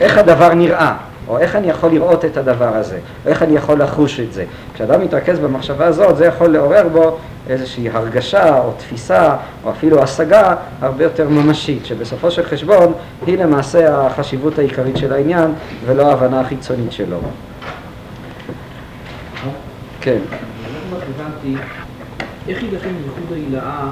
[0.00, 0.96] איך הדבר נראה,
[1.28, 4.44] או איך אני יכול לראות את הדבר הזה, או איך אני יכול לחוש את זה.
[4.74, 10.54] כשאדם מתרכז במחשבה הזאת, זה יכול לעורר בו איזושהי הרגשה או תפיסה או אפילו השגה
[10.80, 12.92] הרבה יותר ממשית, שבסופו של חשבון
[13.26, 15.52] היא למעשה החשיבות העיקרית של העניין
[15.86, 17.18] ולא ההבנה החיצונית שלו.
[20.00, 20.18] כן.
[22.48, 23.90] איך ייתכן בייחוד ההילאה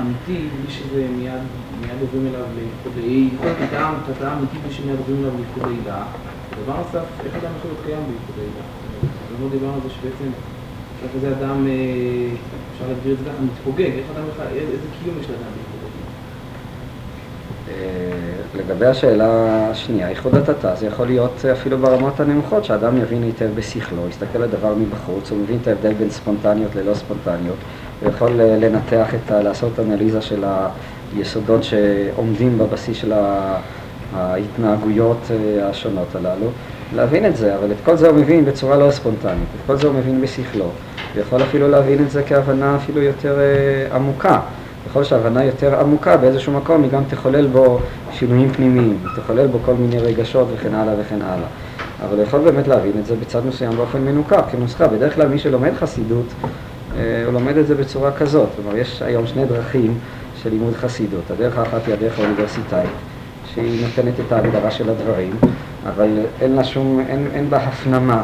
[0.00, 1.42] אמיתי, בלי שזה מיד,
[1.80, 2.44] מיד עוברים אליו
[2.96, 6.04] להיות טעם, את הטעם אמיתי בלי שמיד עוברים אליו לאיחוד העילה.
[6.64, 8.64] דבר נוסף, איך אדם יכול להיות קיים באיחוד העילה?
[9.42, 10.30] לא דיברנו על זה שבעצם,
[11.02, 11.72] איך איזה אדם, אה,
[12.72, 15.70] אפשר להגדיר את זה ככה, מתפוגג, איך אדם בכלל, איזה קיום יש לאדם העילה?
[17.68, 23.48] אה, לגבי השאלה השנייה, איחוד התתא, זה יכול להיות אפילו ברמות הנמוכות, שאדם יבין היטב
[23.54, 27.56] בשכלו, יסתכל על דבר מבחוץ, הוא מבין את ההבדל בין ספונטניות ללא ספונטניות,
[28.00, 30.44] הוא יכול אה, לנתח, את, ה- לעשות אנליזה של
[31.16, 33.12] היסודות שעומדים בבסיס של
[34.16, 36.46] ההתנהגויות אה, השונות הללו,
[36.96, 39.86] להבין את זה, אבל את כל זה הוא מבין בצורה לא ספונטנית, את כל זה
[39.86, 44.40] הוא מבין בשכלו, הוא יכול אפילו להבין את זה כהבנה אפילו יותר אה, עמוקה.
[44.88, 47.78] ככל שההבנה יותר עמוקה, באיזשהו מקום היא גם תחולל בו
[48.12, 51.46] שינויים פנימיים, תחולל בו כל מיני רגשות וכן הלאה וכן הלאה.
[52.04, 54.88] אבל הוא יכול באמת להבין את זה בצד מסוים באופן מנוכר, כנוסחה.
[54.88, 56.24] בדרך כלל מי שלומד חסידות,
[57.24, 58.48] הוא לומד את זה בצורה כזאת.
[58.56, 59.98] כלומר, יש היום שני דרכים
[60.42, 61.30] של לימוד חסידות.
[61.30, 62.90] הדרך האחת היא הדרך האוניברסיטאית,
[63.54, 65.32] שהיא נותנת את ההגדרה של הדברים,
[65.88, 66.08] אבל
[66.40, 68.22] אין לה שום, אין, אין בה הפנמה,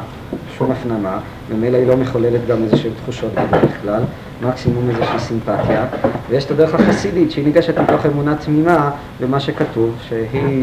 [0.59, 1.18] שום הפנמה,
[1.52, 4.02] ממילא היא לא מחוללת גם איזשהן תחושות בדרך כלל,
[4.42, 5.87] מקסימום איזושהי סימפתיה,
[6.31, 10.62] ויש את הדרך החסידית שהיא ניגשת מתוך אמונה תמימה במה שכתוב, שהיא,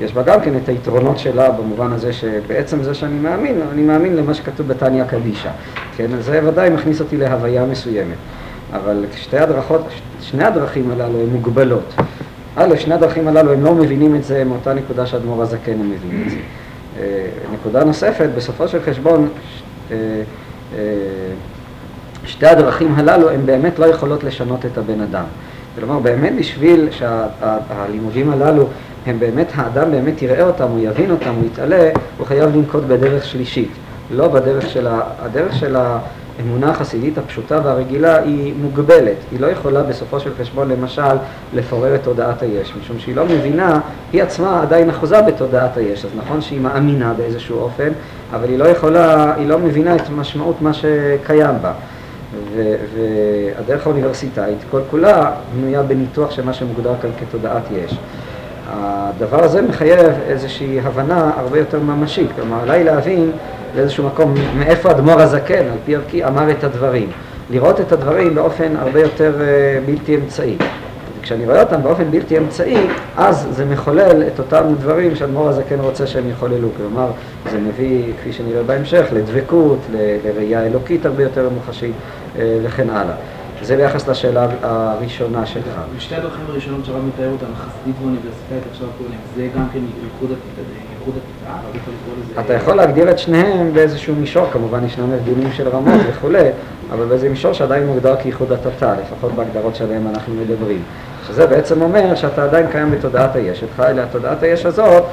[0.00, 4.16] יש בה גם כן את היתרונות שלה במובן הזה שבעצם זה שאני מאמין, אני מאמין
[4.16, 5.50] למה שכתוב בתניא קדישא,
[5.96, 8.16] כן, אז זה ודאי מכניס אותי להוויה מסוימת,
[8.72, 9.82] אבל שתי הדרכות,
[10.20, 11.94] שני הדרכים הללו הן מוגבלות.
[12.56, 16.24] א', שני הדרכים הללו הם לא מבינים את זה מאותה נקודה שהאדמו"ר הזקן הם מבינים
[16.26, 16.36] את זה.
[16.98, 19.28] אה, נקודה נוספת, בסופו של חשבון,
[19.90, 19.96] אה,
[20.76, 20.82] אה,
[22.24, 25.24] שתי הדרכים הללו הן באמת לא יכולות לשנות את הבן אדם.
[25.78, 28.66] כלומר, באמת בשביל שהלימודים הללו,
[29.08, 33.24] הם באמת, האדם באמת יראה אותם, הוא יבין אותם, הוא יתעלה, הוא חייב לנקוט בדרך
[33.24, 33.70] שלישית.
[34.10, 35.00] לא בדרך של ה...
[35.22, 39.16] הדרך של האמונה החסידית הפשוטה והרגילה היא מוגבלת.
[39.30, 41.16] היא לא יכולה בסופו של חשבון, למשל,
[41.54, 43.80] לפורר את תודעת היש, משום שהיא לא מבינה,
[44.12, 46.04] היא עצמה עדיין אחוזה בתודעת היש.
[46.04, 47.88] אז נכון שהיא מאמינה באיזשהו אופן,
[48.34, 51.72] אבל היא לא יכולה, היא לא מבינה את משמעות מה שקיים בה.
[52.54, 57.98] ו- והדרך האוניברסיטאית, כל כולה בנויה בניתוח של מה שמוגדר כאן כתודעת יש.
[58.68, 63.30] הדבר הזה מחייב איזושהי הבנה הרבה יותר ממשית, כלומר אולי להבין
[63.74, 67.10] באיזשהו מקום מאיפה אדמו"ר הזקן, על פי ערכי, אמר את הדברים.
[67.50, 70.56] לראות את הדברים באופן הרבה יותר אה, בלתי אמצעי.
[71.20, 72.76] וכשאני רואה אותם באופן בלתי אמצעי,
[73.16, 76.68] אז זה מחולל את אותם דברים שאדמו"ר הזקן רוצה שהם יחוללו.
[76.76, 77.10] כלומר,
[77.50, 79.78] זה מביא, כפי שנראה בהמשך, לדבקות,
[80.24, 81.94] לראייה אלוקית הרבה יותר מוחשית
[82.38, 83.14] אה, וכן הלאה.
[83.62, 85.64] זה ביחס לשאלה הראשונה שלך.
[85.96, 90.30] בשתי הדרכים הראשונות שהרב מתאר אותן, החסידית והאוניברסיטאית, עכשיו קוראים זה גם כן ייחוד
[91.74, 92.40] לקרוא לזה...
[92.40, 96.48] אתה יכול להגדיר את שניהם באיזשהו מישור, כמובן ישנם הבדלים של רמות וכולי,
[96.92, 100.82] אבל באיזה מישור שעדיין מוגדר כייחוד התתה, לפחות בהגדרות שעליהן אנחנו מדברים.
[101.26, 105.04] שזה בעצם אומר שאתה עדיין קיים בתודעת היש שלך, אלא התודעת היש הזאת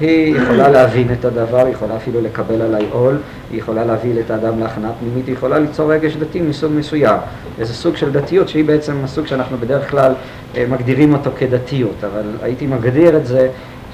[0.00, 3.18] היא יכולה להבין את הדבר, היא יכולה אפילו לקבל עליי עול,
[3.50, 7.18] היא יכולה להביא את האדם להכנעה פנימית, היא יכולה ליצור רגש דתי מסוג מסוים.
[7.58, 10.12] איזה סוג של דתיות שהיא בעצם הסוג שאנחנו בדרך כלל
[10.56, 13.48] אה, מגדירים אותו כדתיות, אבל הייתי מגדיר את זה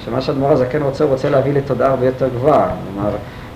[0.05, 2.69] שמה שאדמו"ר הזקן רוצה, הוא רוצה להביא לתודעה הרבה יותר גבוהה.
[2.93, 3.09] כלומר,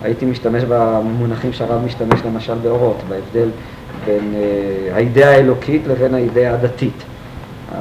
[0.04, 3.50] הייתי משתמש במונחים שהרב משתמש למשל באורות, בהבדל
[4.06, 7.04] בין אה, האידאה האלוקית לבין האידאה הדתית.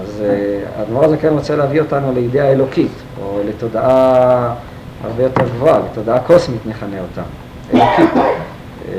[0.00, 2.92] אז אה, האדמו"ר הזקן רוצה להביא אותנו לאידאה אלוקית,
[3.22, 4.54] או לתודעה
[5.04, 7.22] הרבה יותר גבוהה, לתודעה קוסמית נכנה אותה,
[7.74, 8.24] אלוקית.
[8.88, 8.94] אה,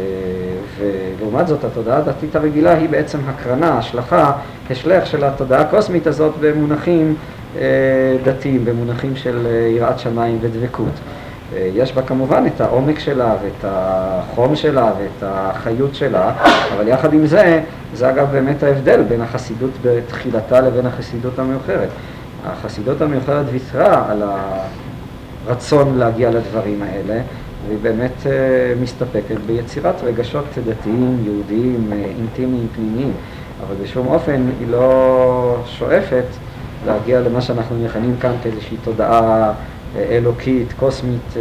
[0.78, 4.32] ולעומת זאת התודעה הדתית הרגילה היא בעצם הקרנה, השלכה,
[4.70, 7.16] השלך של התודעה הקוסמית הזאת במונחים
[7.58, 7.62] אה,
[8.24, 10.94] דתיים, במונחים של אה, יראת שמיים ודבקות.
[11.76, 16.32] יש בה כמובן את העומק שלה ואת החום שלה ואת החיות שלה,
[16.76, 17.62] אבל יחד עם זה,
[17.94, 21.90] זה אגב באמת ההבדל בין החסידות בתחילתה לבין החסידות המאוחרת.
[22.46, 24.24] החסידות המאוחרת ויתרה על
[25.48, 27.22] הרצון להגיע לדברים האלה,
[27.68, 28.28] והיא באמת uh,
[28.82, 33.12] מסתפקת ביצירת רגשות דתיים, יהודיים, uh, אינטימיים, פנימיים,
[33.68, 36.26] אבל בשום אופן היא לא שואפת
[36.86, 41.34] להגיע למה שאנחנו מכנים כאן כאיזושהי תודעה uh, אלוקית, קוסמית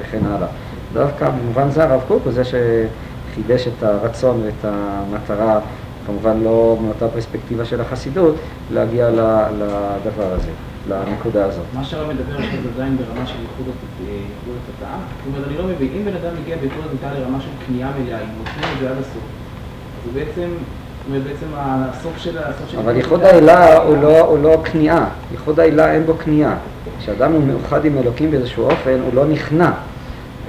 [0.00, 0.48] וכן הלאה.
[0.92, 5.60] דווקא במובן זה הרב קוק הוא זה שחידש את הרצון ואת המטרה,
[6.06, 8.34] כמובן לא מאותה פרספקטיבה של החסידות,
[8.72, 10.50] להגיע לדבר הזה.
[10.88, 11.64] לנקודה הזאת.
[11.74, 14.98] מה שהרב מדבר עכשיו זה עדיין ברמה של ייחוד התודעה.
[14.98, 18.20] זאת אומרת, אני לא מבין, אם בן אדם מגיע בייחוד התודעה לרמה של קנייה מלאה,
[18.20, 22.70] אם נותנים את זה עד הסוף, אז הוא בעצם, זאת אומרת, בעצם הסוף של הסוף
[22.70, 22.78] של...
[22.78, 26.56] אבל ייחוד הוא לא, הוא לא כניעה, ייחוד העילה אין בו כניעה.
[26.98, 29.70] כשאדם הוא מאוחד עם אלוקים באיזשהו אופן, הוא לא נכנע.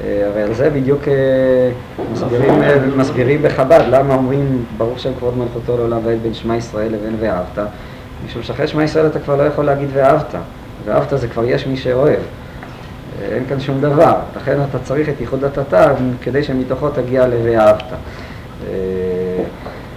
[0.06, 1.02] הרי על זה בדיוק
[2.12, 2.54] מסבירים,
[2.98, 7.68] מסבירים בחב"ד, למה אומרים ברוך שם כבוד מלכותו לעולם ועד בין שמע ישראל לבין ואהבת.
[8.26, 10.36] משום שאחרי שמע ישראל אתה כבר לא יכול להגיד ואהבת.
[10.86, 12.20] ואהבת זה כבר יש מי שאוהב.
[13.32, 14.14] אין כאן שום דבר.
[14.38, 17.84] לכן אתה צריך את ייחוד התתה כדי שמתוכו תגיע ל"ואהבת".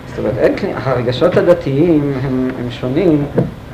[0.06, 0.34] זאת אומרת,
[0.74, 3.24] הרגשות הדתיים הם, הם שונים,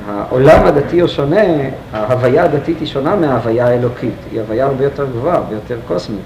[0.06, 1.42] העולם הדתי הוא שונה,
[1.92, 6.20] ההוויה הדתית היא שונה מההוויה האלוקית, היא הוויה הרבה יותר גבוהה, הרבה יותר קוסמית.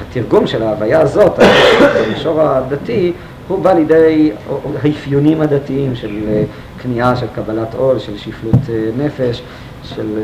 [0.00, 1.38] התרגום של ההוויה הזאת,
[2.06, 3.12] במישור הדתי,
[3.48, 4.32] הוא בא לידי
[4.82, 6.10] האפיונים הדתיים של
[6.82, 8.54] כניעה, של קבלת עול, של שפלות
[8.98, 9.42] נפש,
[9.82, 10.18] של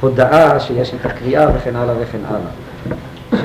[0.00, 2.96] הודאה שיש את הקריאה וכן הלאה וכן הלאה.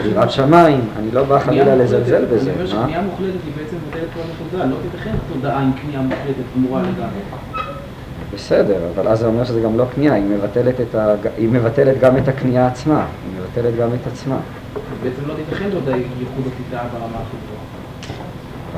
[0.05, 2.51] יראת שמיים, אני לא בא חלילה לזלזל בזה.
[2.51, 6.43] אני אומר שקנייה מוחלטת היא בעצם מבטלת כל התודעה, לא תיתכן תודעה עם קנייה מוחלטת
[6.55, 7.21] גמורה לגמרי.
[8.33, 11.15] בסדר, אבל אז זה אומר שזה גם לא קנייה, היא מבטלת, את ה...
[11.37, 14.37] היא מבטלת גם את הקנייה עצמה, היא מבטלת גם את עצמה.
[15.03, 17.61] בעצם לא תיתכן תודעה ייחוד התודעה ברמה הכי גבוהה.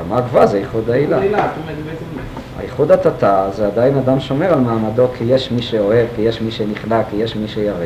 [0.00, 1.18] רמה גבוהה זה ייחוד העילה.
[2.58, 6.50] הייחוד התתה זה עדיין אדם שומר על מעמדו כי יש מי שאוהב, כי יש מי
[6.50, 7.84] שנכנע, כי יש מי שירא.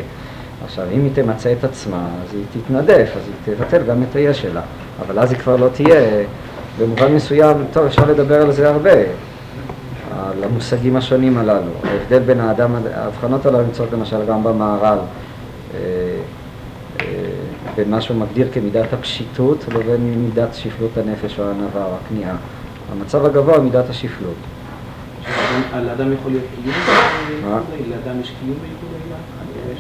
[0.65, 4.43] עכשיו, אם היא תמצא את עצמה, אז היא תתנדף, אז היא תבטל גם את היש
[4.43, 4.63] שלה.
[5.07, 6.25] אבל אז היא כבר לא תהיה,
[6.79, 8.91] במובן מסוים, טוב, אפשר לדבר על זה הרבה,
[10.13, 11.71] על המושגים השונים הללו.
[11.85, 14.99] ההבדל בין האדם, ההבחנות הללו נמצאות למשל גם במערב.
[17.77, 22.37] בין מה שהוא מגדיר כמידת הפשיטות לבין מידת שפלות הנפש או הענווה או הכניעה.
[22.93, 24.35] המצב הגבוה הוא מידת השפלות.
[25.85, 26.75] לאדם יכול להיות קיום?
[27.91, 28.57] לאדם יש קיום?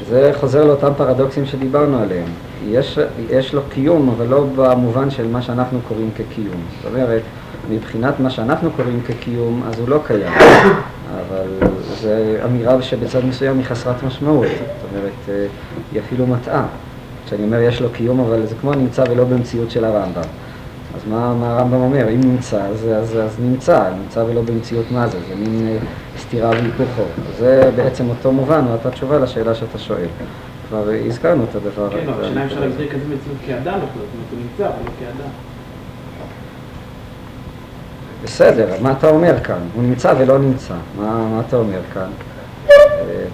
[0.08, 2.28] זה חוזר לאותם פרדוקסים שדיברנו עליהם.
[2.68, 2.98] יש,
[3.30, 6.60] יש לו קיום, אבל לא במובן של מה שאנחנו קוראים כקיום.
[6.76, 7.22] זאת אומרת,
[7.70, 10.32] מבחינת מה שאנחנו קוראים כקיום, אז הוא לא קיים.
[11.20, 11.68] אבל
[12.00, 12.08] זו
[12.44, 14.46] אמירה שבצד מסוים היא חסרת משמעות.
[14.46, 15.48] זאת אומרת,
[15.92, 16.66] היא אפילו מטעה.
[17.26, 20.22] כשאני אומר יש לו קיום, אבל זה כמו נמצא ולא במציאות של הרמב"ם.
[20.98, 22.08] אז מה, מה הרמב"ם אומר?
[22.08, 25.76] אם נמצא, אז, אז, אז נמצא, נמצא ולא במציאות מה זה, זה מין אה,
[26.18, 27.02] סתירה והיפוכו.
[27.38, 30.06] זה בעצם אותו מובן, או אותה תשובה לשאלה שאתה שואל.
[30.68, 32.26] כבר הזכרנו את הדבר כן, אבל הזה.
[32.26, 35.30] השאלה אם אפשר להגדיר כזה מציאות כאדם זאת אומרת, הוא נמצא, אבל לא כאדם.
[38.24, 39.60] בסדר, מה אתה אומר כאן?
[39.74, 40.74] הוא נמצא ולא נמצא.
[40.98, 42.10] מה, מה אתה אומר כאן?
[42.70, 42.74] אה,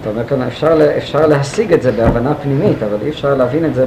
[0.01, 3.75] אתה אומר כאן, אפשר, אפשר להשיג את זה בהבנה פנימית, אבל אי אפשר להבין את
[3.75, 3.85] זה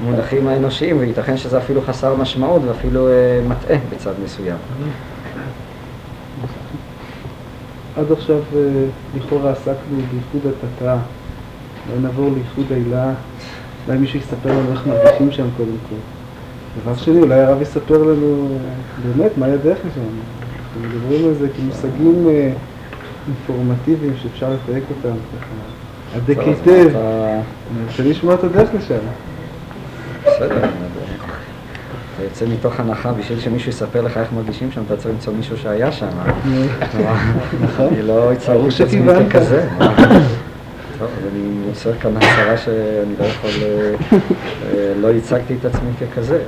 [0.00, 4.56] במונחים האנושיים, וייתכן שזה אפילו חסר משמעות ואפילו אה, מטעה בצד מסוים.
[7.96, 8.60] עד עכשיו אה,
[9.16, 10.96] לכאורה עסקנו בייחוד התתאה,
[11.88, 13.12] אולי נעבור לייחוד העילה,
[13.86, 15.94] אולי מישהו יספר לנו איך מרגישים שם קודם כל.
[16.82, 18.58] דבר שני, אולי הרב יספר לנו אה,
[19.04, 20.00] באמת מה ידך שם.
[20.00, 22.52] אנחנו מדברים על זה כמושגים אה,
[23.28, 26.96] אינפורמטיביים שאפשר לתייק אותם ככה, הדק היטב.
[26.96, 28.98] אני רוצה לשמוע את הדרך לשם.
[30.36, 30.58] בסדר,
[32.14, 35.56] אתה יוצא מתוך הנחה, בשביל שמישהו יספר לך איך מרגישים שם, אתה צריך למצוא מישהו
[35.58, 36.06] שהיה שם.
[37.62, 37.86] נכון.
[37.86, 39.30] אני לא הצהרתי את עצמי.
[39.30, 39.68] ככזה.
[40.98, 43.94] טוב, אני מוסר כאן הצהרה שאני לא יכול, אה,
[44.74, 46.42] אה, לא הצגתי את עצמי ככזה.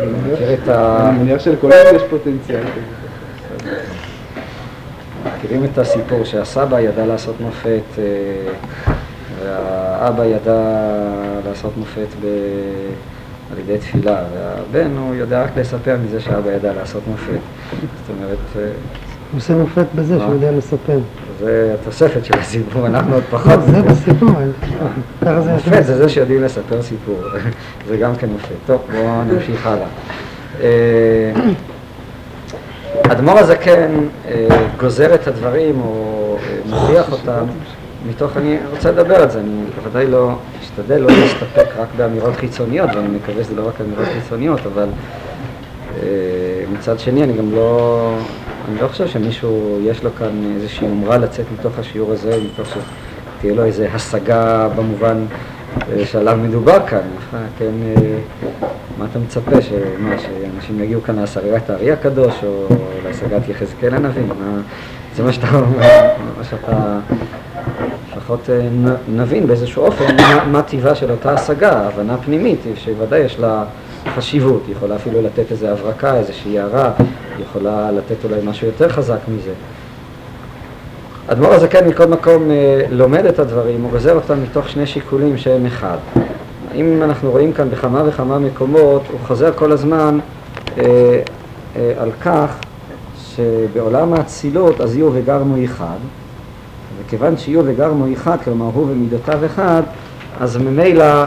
[0.00, 3.70] אני מניח שלכולנו יש פוטנציאל כזה.
[5.36, 8.04] מכירים את הסיפור שהסבא ידע לעשות מופת אה,
[10.00, 10.60] והאבא ידע
[11.48, 12.26] לעשות מופת ב...
[13.52, 17.40] על ידי תפילה, והבן הוא יודע רק לספר מזה שהאבא ידע לעשות מופת.
[17.70, 20.18] זאת אומרת, אה, הוא עושה מופת בזה?
[20.18, 20.98] שהוא יודע לספר.
[21.40, 23.52] זה התוספת של הסיפור, אנחנו עוד פחות.
[23.52, 24.30] לא, זה בסיפור,
[25.22, 27.20] ככה זה מופת זה זה שיודעים לספר סיפור,
[27.88, 28.54] זה גם כן מופת.
[28.66, 29.86] טוב, בואו נמשיך הלאה.
[30.62, 31.32] אה,
[33.02, 33.90] אדמו"ר הזקן
[34.28, 34.48] אה,
[34.80, 36.36] גוזר את הדברים או
[36.66, 37.44] מוכיח אותם
[38.08, 40.32] מתוך, אני רוצה לדבר על זה, אני בוודאי לא,
[40.62, 44.88] אשתדל לא להסתפק רק באמירות חיצוניות, ואני מקווה שזה לא רק אמירות חיצוניות, אבל
[45.96, 48.14] אה, מצד שני אני גם לא,
[48.70, 53.54] אני לא חושב שמישהו יש לו כאן איזושהי יומרה לצאת מתוך השיעור הזה, מתוך שתהיה
[53.54, 55.24] לו איזו השגה במובן
[55.92, 56.98] אה, שעליו מדובר כאן,
[57.34, 57.72] אה, כן,
[58.98, 62.66] מה אתה מצפה, שמה, שאנשים יגיעו כאן להשגת הארי הקדוש או
[63.04, 64.60] להשגת יחזקאל הנביא, מה,
[65.16, 66.98] זה מה שאתה אומר, מה שאתה,
[68.20, 68.68] לפחות אה,
[69.08, 73.64] נבין באיזשהו אופן מה, מה טיבה של אותה השגה, הבנה פנימית, שוודאי יש לה
[74.14, 76.92] חשיבות, היא יכולה אפילו לתת איזו הברקה, איזושהי הערה,
[77.36, 79.52] היא יכולה לתת אולי משהו יותר חזק מזה.
[81.28, 85.66] אדמו"ר הזקן מכל מקום אה, לומד את הדברים, הוא גוזר אותם מתוך שני שיקולים שהם
[85.66, 85.96] אחד.
[86.74, 90.18] אם אנחנו רואים כאן בכמה וכמה מקומות, הוא חוזר כל הזמן
[90.78, 90.84] אה,
[91.76, 92.56] אה, על כך
[93.16, 95.98] שבעולם האצילות אז יהיו וגרמו אחד,
[97.06, 99.82] וכיוון שיהיו וגרמו אחד, כלומר הוא ומידותיו אחד,
[100.40, 101.24] אז ממילא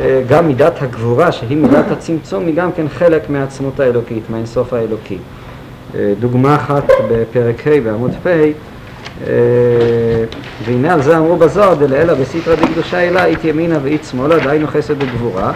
[0.00, 5.18] אה, גם מידת הגבורה, שהיא מידת הצמצום, היא גם כן חלק מהעצמות האלוקית, מהאינסוף האלוקי.
[5.94, 9.32] אה, דוגמה אחת בפרק ה' בעמוד פ', אה,
[10.64, 15.02] והנה על זה אמרו בזוהר דלעילא בסתרא דקדושה אלה אית ימינה ואית שמאלה, דהיינו חסד
[15.02, 15.52] וגבורה.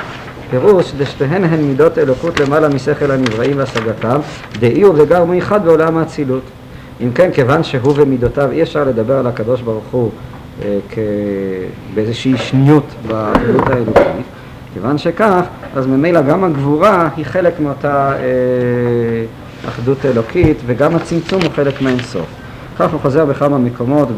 [0.50, 4.20] פירוש דשתיהן הן מידות אלוקות למעלה משכל הנבראים והשגתם,
[4.58, 6.42] דאיהו וגרמו אחד בעולם האצילות.
[7.02, 10.10] אם כן, כיוון שהוא ומידותיו, אי אפשר לדבר על הקדוש ברוך הוא
[10.64, 10.78] אה.
[11.94, 14.26] באיזושהי שניות בפעילות האלוקית.
[14.74, 15.42] כיוון שכך,
[15.76, 18.18] אז ממילא גם הגבורה היא חלק מאותה אה,
[19.68, 22.26] אחדות אלוקית, וגם הצמצום הוא חלק מהאינסוף.
[22.78, 24.08] כך הוא חוזר בכמה מקומות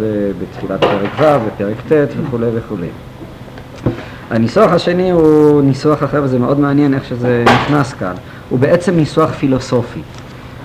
[0.41, 2.87] בתחילת פרק ו', בפרק ט' וכולי וכולי.
[4.31, 8.15] הניסוח השני הוא ניסוח אחר וזה מאוד מעניין איך שזה נכנס כאן.
[8.49, 10.01] הוא בעצם ניסוח פילוסופי.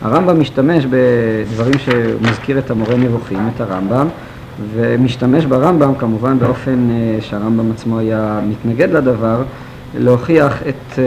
[0.08, 4.08] הרמב"ם משתמש בדברים שמזכיר את המורה נבוכים, את הרמב"ם,
[4.74, 9.44] ומשתמש ברמב"ם כמובן באופן אה, שהרמב"ם עצמו היה מתנגד לדבר,
[9.98, 11.04] להוכיח את, אה,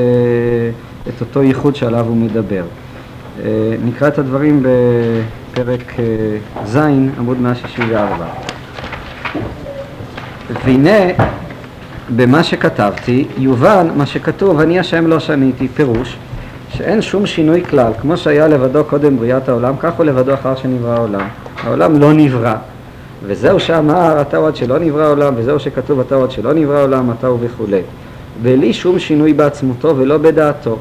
[1.09, 2.63] את אותו ייחוד שעליו הוא מדבר.
[3.45, 5.95] אה, נקרא את הדברים בפרק
[6.65, 6.77] ז',
[7.19, 8.27] עמוד 164.
[10.65, 11.13] והנה
[12.17, 16.17] במה שכתבתי יובן מה שכתוב אני השם לא שניתי, פירוש
[16.75, 20.97] שאין שום שינוי כלל, כמו שהיה לבדו קודם בריאת העולם, כך הוא לבדו אחר שנברא
[20.97, 21.29] העולם.
[21.63, 22.55] העולם לא נברא,
[23.27, 27.27] וזהו שאמר אתה עוד שלא נברא העולם, וזהו שכתוב אתה עוד שלא נברא העולם, אתה
[27.27, 27.81] הוא וכולי.
[28.43, 30.79] בלי שום שינוי בעצמותו ולא בדעתו.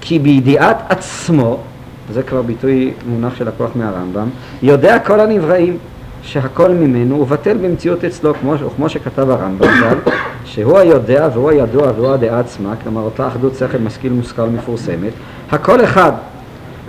[0.00, 1.58] כי בידיעת עצמו,
[2.12, 4.28] זה כבר ביטוי מונח של הכוח מהרמב"ם,
[4.62, 5.78] יודע כל הנבראים
[6.22, 10.10] שהכל ממנו ובטל במציאות אצלו, כמו, כמו שכתב הרמב"ם ז"ל,
[10.46, 15.12] שהוא היודע והוא הידוע והוא הדעה עצמה, כלומר אותה אחדות שכל משכיל מושכל מפורסמת,
[15.50, 16.12] הכל אחד.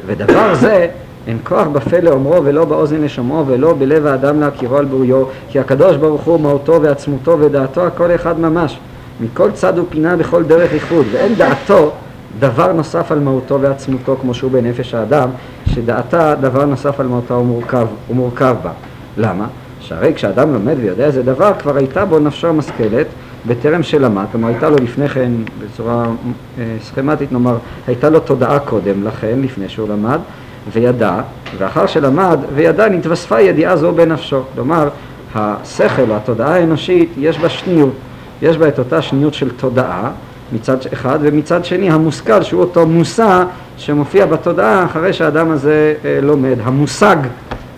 [0.06, 0.88] ודבר זה
[1.28, 5.96] אין כוח בפה לאומרו ולא באוזן לשמעו ולא בלב האדם להכירו על בוריו, כי הקדוש
[5.96, 8.80] ברוך הוא מהותו ועצמותו ודעתו הכל אחד ממש,
[9.22, 11.92] מכל צד ופינה בכל דרך איחוד, ואין דעתו
[12.40, 15.30] דבר נוסף על מהותו ועצמותו כמו שהוא בנפש האדם,
[15.66, 18.72] שדעתה דבר נוסף על מהותה הוא מורכב, הוא מורכב בה.
[19.18, 19.48] למה?
[19.80, 23.08] שהרי כשאדם לומד ויודע איזה דבר, כבר הייתה בו נפשו המשכלת
[23.48, 26.06] בטרם שלמד, כלומר הייתה לו לפני כן, בצורה
[26.60, 30.20] אה, סכמטית נאמר, הייתה לו תודעה קודם לכן, לפני שהוא למד,
[30.74, 31.22] וידע,
[31.58, 34.42] ואחר שלמד וידע נתווספה ידיעה זו בנפשו.
[34.56, 34.90] כלומר,
[35.36, 37.94] השכל, התודעה האנושית, יש בה שניות.
[38.42, 40.12] יש בה את אותה שניות של תודעה
[40.54, 43.44] מצד אחד, ומצד שני המושכל שהוא אותו מושא
[43.78, 46.56] שמופיע בתודעה אחרי שהאדם הזה אה, לומד.
[46.64, 47.18] המושג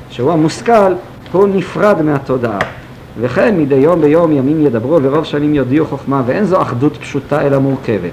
[0.10, 0.94] שהוא המושכל
[1.32, 2.79] הוא נפרד מהתודעה.
[3.22, 7.60] וכן מדי יום ביום ימים ידברו ורוב שנים יודיעו חוכמה ואין זו אחדות פשוטה אלא
[7.60, 8.12] מורכבת.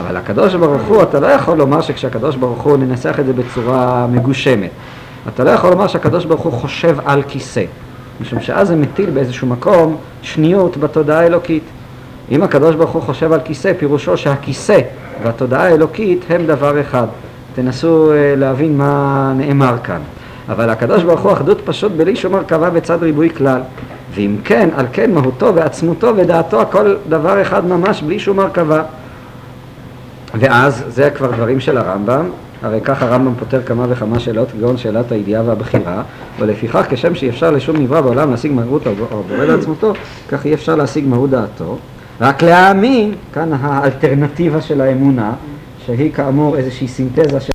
[0.00, 4.06] אבל הקדוש ברוך הוא, אתה לא יכול לומר שכשהקדוש ברוך הוא, ננסח את זה בצורה
[4.06, 4.70] מגושמת,
[5.28, 7.64] אתה לא יכול לומר שהקדוש ברוך הוא חושב על כיסא,
[8.20, 11.62] משום שאז זה מטיל באיזשהו מקום שניות בתודעה האלוקית.
[12.30, 14.80] אם הקדוש ברוך הוא חושב על כיסא, פירושו שהכיסא
[15.22, 17.06] והתודעה האלוקית הם דבר אחד.
[17.54, 20.00] תנסו אה, להבין מה נאמר כאן.
[20.48, 23.60] אבל הקדוש ברוך הוא אחדות פשוט בלי שום הרכבה בצד ריבוי כלל.
[24.18, 28.82] ואם כן, על כן מהותו ועצמותו ודעתו הכל דבר אחד ממש בלי שום הרכבה.
[30.34, 32.30] ואז, זה כבר דברים של הרמב"ם,
[32.62, 36.02] הרי כך הרמב"ם פותר כמה וכמה שאלות, כגון שאלת הידיעה והבחירה,
[36.38, 39.92] ולפיכך כשם שאי אפשר לשום נברא בעולם להשיג מהות הבורא לעצמותו,
[40.28, 41.78] כך אי אפשר להשיג מהות דעתו.
[42.20, 45.32] רק להאמין, כאן האלטרנטיבה של האמונה,
[45.86, 47.52] שהיא כאמור איזושהי סינתזה של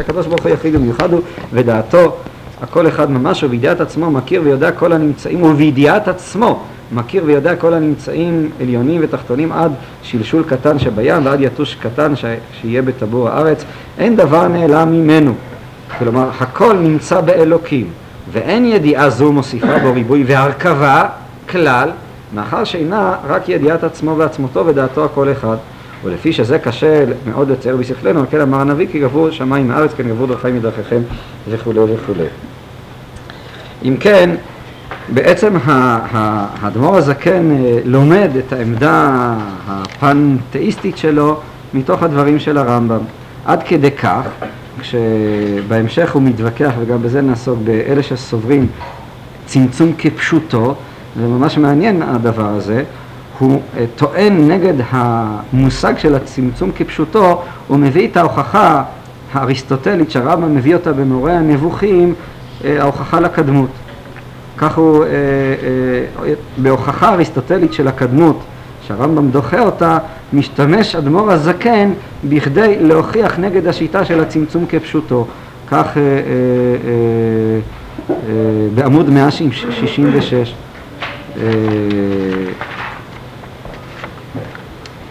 [0.00, 1.20] הקדוש ברוך הוא יחיד ומיוחד הוא,
[1.52, 2.16] ודעתו,
[2.62, 8.50] הכל אחד ממש, ובידיעת עצמו מכיר ויודע כל הנמצאים, ובידיעת עצמו מכיר ויודע כל הנמצאים
[8.60, 12.24] עליונים ותחתונים עד שלשול קטן שבים ועד יתוש קטן ש...
[12.60, 13.64] שיהיה בטבור הארץ,
[13.98, 15.34] אין דבר נעלם ממנו.
[15.98, 17.90] כלומר, הכל נמצא באלוקים,
[18.32, 21.08] ואין ידיעה זו מוסיפה בו ריבוי והרכבה
[21.50, 21.90] כלל,
[22.34, 25.56] מאחר שאינה רק ידיעת עצמו ועצמותו ודעתו הכל אחד.
[26.04, 30.08] ולפי שזה קשה מאוד לצייר בשכלנו, על כן אמר הנביא כי גבו שמיים מארץ, כן
[30.08, 31.00] גבו דרכי מדרכיכם
[31.48, 32.24] וכולי וכולי.
[33.84, 34.30] אם כן,
[35.08, 39.34] בעצם האדמו"ר הזקן אה, לומד את העמדה
[39.68, 41.40] הפנתאיסטית שלו
[41.74, 43.00] מתוך הדברים של הרמב"ם.
[43.44, 44.22] עד כדי כך,
[44.80, 48.66] כשבהמשך הוא מתווכח, וגם בזה נעסוק, באלה שסוברים
[49.46, 50.74] צמצום כפשוטו,
[51.16, 52.84] זה ממש מעניין הדבר הזה,
[53.40, 58.82] הוא אה, טוען נגד המושג של הצמצום כפשוטו, הוא מביא את ההוכחה
[59.32, 62.14] האריסטוטלית שהרמב"ם מביא אותה במורה הנבוכים,
[62.64, 63.70] אה, ההוכחה לקדמות.
[64.58, 65.08] כך הוא, אה,
[66.58, 68.40] בהוכחה אריסטוטלית של הקדמות,
[68.86, 69.98] שהרמב"ם דוחה אותה,
[70.32, 71.92] משתמש אדמו"ר הזקן
[72.24, 75.26] בכדי להוכיח נגד השיטה של הצמצום כפשוטו.
[75.70, 75.96] כך
[78.74, 80.54] בעמוד 166.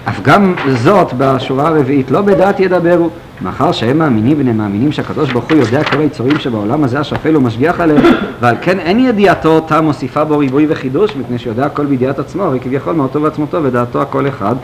[0.10, 3.10] אף גם זאת בשורה הרביעית, לא בדעת ידברו,
[3.42, 7.80] מאחר שהם מאמינים בני מאמינים שהקדוש ברוך הוא יודע כל היצורים שבעולם הזה השפל ומשגיח
[7.80, 8.02] עליהם,
[8.42, 12.60] ועל כן אין ידיעתו אותה מוסיפה בו ריבוי וחידוש, מפני שיודע הכל בידיעת עצמו, הרי
[12.60, 14.56] כביכול מהותו ועצמותו ודעתו הכל אחד,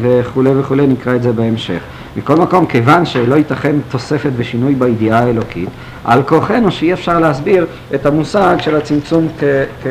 [0.00, 1.80] וכולי וכולי, נקרא את זה בהמשך.
[2.16, 5.68] מכל מקום, כיוון שלא ייתכן תוספת ושינוי בידיעה האלוקית,
[6.04, 9.44] על כורחנו שאי אפשר להסביר את המושג של הצמצום כ-
[9.82, 9.86] כ-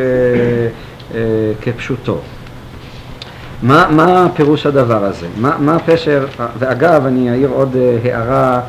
[1.15, 1.19] אה,
[1.61, 2.19] כפשוטו.
[3.63, 5.27] מה, מה פירוש הדבר הזה?
[5.37, 6.25] מה, מה הפשר,
[6.59, 8.61] ואגב, אני אעיר עוד אה, הערה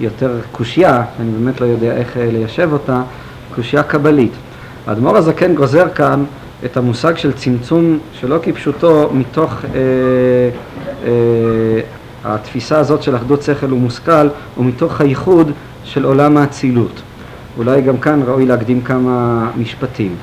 [0.00, 3.02] יותר קושייה, שאני באמת לא יודע איך אה, ליישב אותה,
[3.54, 4.32] קושייה קבלית.
[4.86, 6.24] האדמו"ר הזקן גוזר כאן
[6.64, 9.80] את המושג של צמצום שלא כפשוטו מתוך אה,
[11.04, 11.10] אה,
[12.24, 14.28] התפיסה הזאת של אחדות שכל ומושכל
[14.58, 15.50] ומתוך הייחוד
[15.84, 17.02] של עולם האצילות.
[17.58, 20.16] אולי גם כאן ראוי להקדים כמה משפטים.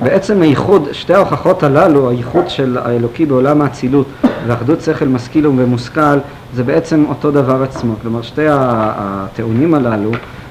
[0.00, 4.06] בעצם הייחוד, שתי ההוכחות הללו, הייחוד של האלוקי בעולם האצילות
[4.46, 6.18] ואחדות שכל משכיל ומושכל,
[6.54, 7.94] זה בעצם אותו דבר עצמו.
[8.02, 10.10] כלומר, שתי הטיעונים הללו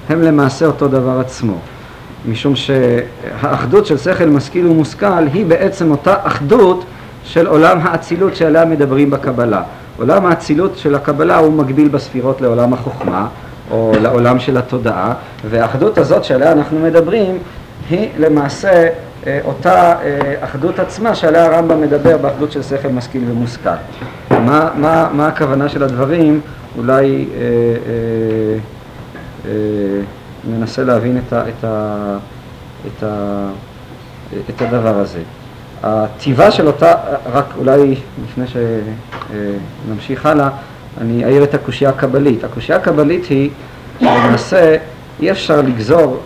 [0.09, 1.57] הם למעשה אותו דבר עצמו.
[2.29, 6.85] משום שהאחדות של שכל משכיל ומושכל היא בעצם אותה אחדות
[7.23, 9.61] של עולם האצילות שעליה מדברים בקבלה.
[9.97, 13.27] עולם האצילות של הקבלה הוא מקביל בספירות לעולם החוכמה,
[13.71, 15.13] או לעולם של התודעה,
[15.49, 17.37] והאחדות הזאת שעליה אנחנו מדברים
[17.89, 18.87] היא למעשה
[19.27, 23.69] אה, אותה אה, אחדות עצמה שעליה הרמב"ם מדבר באחדות של שכל משכיל ומושכל.
[24.31, 26.41] מה, מה, מה הכוונה של הדברים?
[26.77, 28.57] אולי אה, אה,
[29.45, 30.01] אה,
[30.49, 32.17] ננסה להבין את, ה, את, ה,
[32.87, 33.47] את, ה,
[34.49, 35.19] את הדבר הזה.
[35.83, 36.93] הטיבה של אותה,
[37.33, 38.45] רק אולי לפני
[39.87, 40.49] שנמשיך הלאה,
[41.01, 42.43] אני אעיר את הקושייה הקבלית.
[42.43, 43.49] הקושייה הקבלית היא
[43.99, 44.77] שלמעשה
[45.19, 46.19] אי אפשר לגזור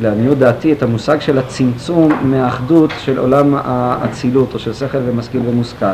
[0.00, 5.86] לעניות דעתי את המושג של הצמצום מהאחדות של עולם האצילות או של שכל ומשכיל ומושכל.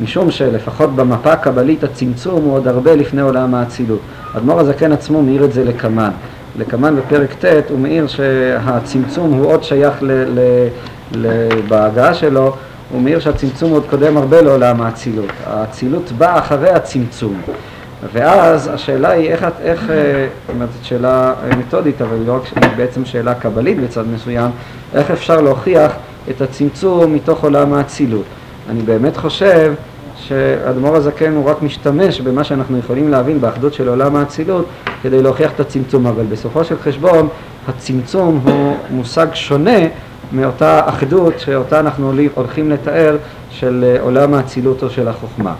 [0.00, 4.00] משום שלפחות במפה הקבלית הצמצום הוא עוד הרבה לפני עולם האצילות.
[4.36, 6.10] אדמו"ר הזקן עצמו מאיר את זה לקמן.
[6.58, 10.40] לקמן בפרק ט' הוא מאיר שהצמצום הוא עוד שייך ל, ל,
[11.14, 12.56] ל, בהגעה שלו,
[12.92, 15.30] הוא מאיר שהצמצום עוד קודם הרבה לעולם האצילות.
[15.46, 17.40] האצילות באה אחרי הצמצום.
[18.12, 20.26] ואז השאלה היא איך, איך אה,
[20.72, 24.50] זאת שאלה מתודית, אבל לא רק, היא בעצם שאלה קבלית בצד מסוים,
[24.94, 25.92] איך אפשר להוכיח
[26.30, 28.24] את הצמצום מתוך עולם האצילות.
[28.70, 29.74] אני באמת חושב
[30.16, 34.66] שאדמו"ר הזקן הוא רק משתמש במה שאנחנו יכולים להבין באחדות של עולם האצילות
[35.02, 37.28] כדי להוכיח את הצמצום, אבל בסופו של חשבון
[37.68, 39.78] הצמצום הוא מושג שונה
[40.32, 43.16] מאותה אחדות שאותה אנחנו הולכים לתאר
[43.50, 45.54] של אה, עולם האצילות או של החוכמה.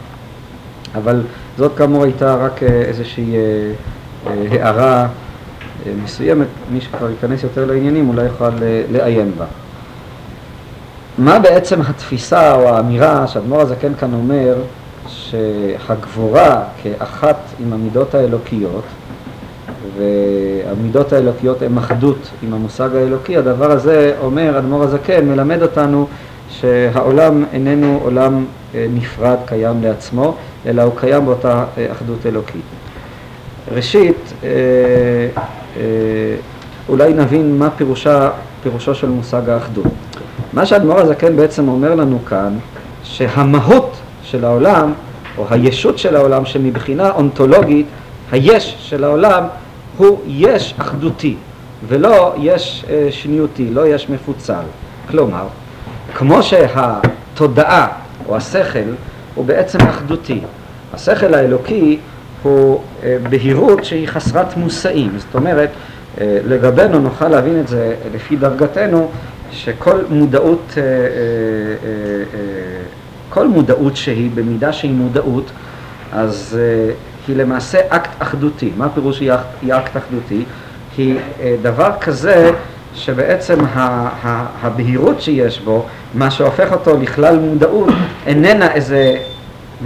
[0.95, 1.22] אבל
[1.59, 5.07] זאת כאמור הייתה רק אה, איזושהי אה, הערה
[6.05, 8.50] מסוימת, מי שכבר ייכנס יותר לעניינים אולי יוכל
[8.90, 9.44] לעיין בה.
[11.18, 14.55] מה בעצם התפיסה או האמירה שאדמו"ר הזקן כאן אומר
[15.09, 18.84] שהגבורה כאחת עם המידות האלוקיות
[19.98, 26.07] והמידות האלוקיות הן אחדות עם המושג האלוקי, הדבר הזה אומר אדמו"ר הזקן, מלמד אותנו
[26.48, 28.44] שהעולם איננו עולם
[28.74, 30.36] אה, נפרד קיים לעצמו,
[30.67, 32.62] אלא הוא קיים באותה אה, אחדות אלוקית.
[33.73, 34.49] ראשית, אה,
[36.89, 38.31] אולי נבין מה פירושה,
[38.62, 39.87] פירושו של מושג האחדות.
[40.53, 42.59] מה שאדמו"ר הזקן בעצם אומר לנו כאן,
[43.03, 44.93] שהמהות של העולם,
[45.39, 47.87] או הישות של העולם, שמבחינה אונתולוגית,
[48.33, 49.45] היש של העולם
[49.97, 51.37] הוא יש אחדותי,
[51.89, 54.65] ולא יש אה, שניותי, לא יש מפוצל.
[55.11, 55.47] כלומר,
[56.15, 57.89] כמו שהתודעה
[58.29, 58.91] או השכל
[59.35, 60.41] הוא בעצם אחדותי,
[60.93, 61.99] השכל האלוקי
[62.43, 65.70] הוא אה, בהירות שהיא חסרת מושאים, זאת אומרת,
[66.20, 69.11] אה, לגבינו נוכל להבין את זה לפי דרגתנו,
[69.51, 70.82] שכל מודעות, אה,
[73.28, 75.51] כל מודעות שהיא, במידה שהיא מודעות,
[76.12, 76.59] אז
[77.28, 78.70] היא למעשה אקט אחדותי.
[78.76, 79.32] מה פירוש היא
[79.74, 80.45] אקט אחדותי?
[80.97, 81.18] היא
[81.62, 82.51] דבר כזה
[82.95, 83.59] שבעצם
[84.62, 87.89] הבהירות שיש בו, מה שהופך אותו לכלל מודעות,
[88.27, 89.17] איננה איזה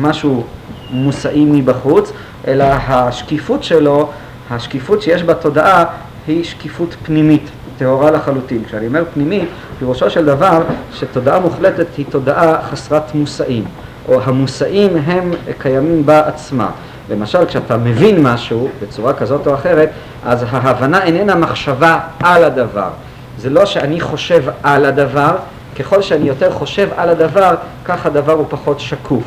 [0.01, 0.45] משהו
[0.91, 2.13] מושאי מבחוץ,
[2.47, 4.11] אלא השקיפות שלו,
[4.51, 5.85] השקיפות שיש בתודעה,
[6.27, 7.51] היא שקיפות פנימית.
[7.79, 8.65] טהורה לחלוטין.
[8.65, 9.49] כשאני אומר פנימית,
[9.79, 10.63] פירושו של דבר
[10.95, 13.65] שתודעה מוחלטת היא תודעה חסרת מושאים,
[14.09, 16.71] או המושאים הם קיימים בה עצמה.
[17.11, 19.91] למשל, כשאתה מבין משהו בצורה כזאת או אחרת,
[20.25, 22.91] אז ההבנה איננה מחשבה על הדבר.
[23.39, 25.37] זה לא שאני חושב על הדבר,
[25.79, 27.55] ככל שאני יותר חושב על הדבר,
[27.85, 29.23] כך הדבר הוא פחות שקוף.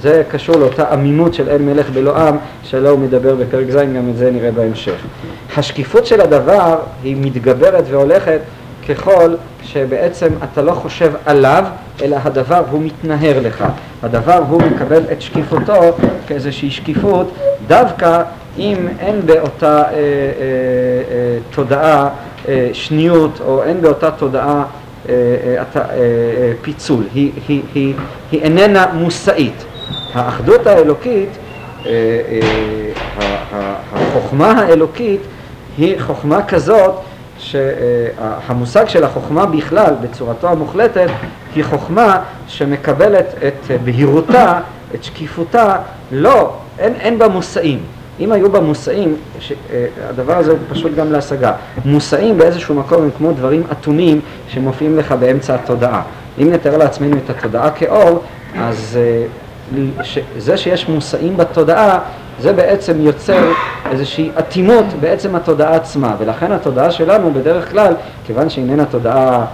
[0.00, 4.10] זה קשור לאותה עמימות של אין מלך בלא עם, שעליה הוא מדבר בפרק ז', גם
[4.10, 4.96] את זה נראה בהמשך.
[5.56, 8.40] השקיפות של הדבר היא מתגברת והולכת
[8.88, 11.64] ככל שבעצם אתה לא חושב עליו,
[12.02, 13.64] אלא הדבר הוא מתנהר לך.
[14.02, 15.96] הדבר הוא מקבל את שקיפותו
[16.26, 17.32] כאיזושהי שקיפות,
[17.66, 18.22] דווקא
[18.58, 22.08] אם אין באותה אה, אה, אה, תודעה
[22.48, 24.64] אה, שניות, או אין באותה תודעה
[26.62, 27.04] פיצול.
[27.14, 27.94] היא, היא, היא,
[28.32, 29.64] היא איננה מושאית.
[30.14, 31.28] האחדות האלוקית,
[31.86, 35.20] אה, אה, החוכמה האלוקית
[35.78, 36.94] היא חוכמה כזאת
[37.38, 41.08] שהמושג של החוכמה בכלל בצורתו המוחלטת
[41.54, 44.60] היא חוכמה שמקבלת את בהירותה,
[44.94, 45.76] את שקיפותה,
[46.12, 47.78] לא, אין, אין בה מושאים.
[48.20, 49.16] אם היו בה מושאים,
[49.70, 51.52] אה, הדבר הזה הוא פשוט גם להשגה.
[51.84, 56.02] מושאים באיזשהו מקום הם כמו דברים אטומים שמופיעים לך באמצע התודעה.
[56.38, 58.22] אם נתאר לעצמנו את התודעה כאור,
[58.58, 58.98] אז
[60.38, 61.98] זה שיש מושאים בתודעה,
[62.40, 63.48] זה בעצם יוצר
[63.90, 67.94] איזושהי אטימות בעצם התודעה עצמה, ולכן התודעה שלנו בדרך כלל,
[68.26, 69.44] כיוון שאיננה תודעה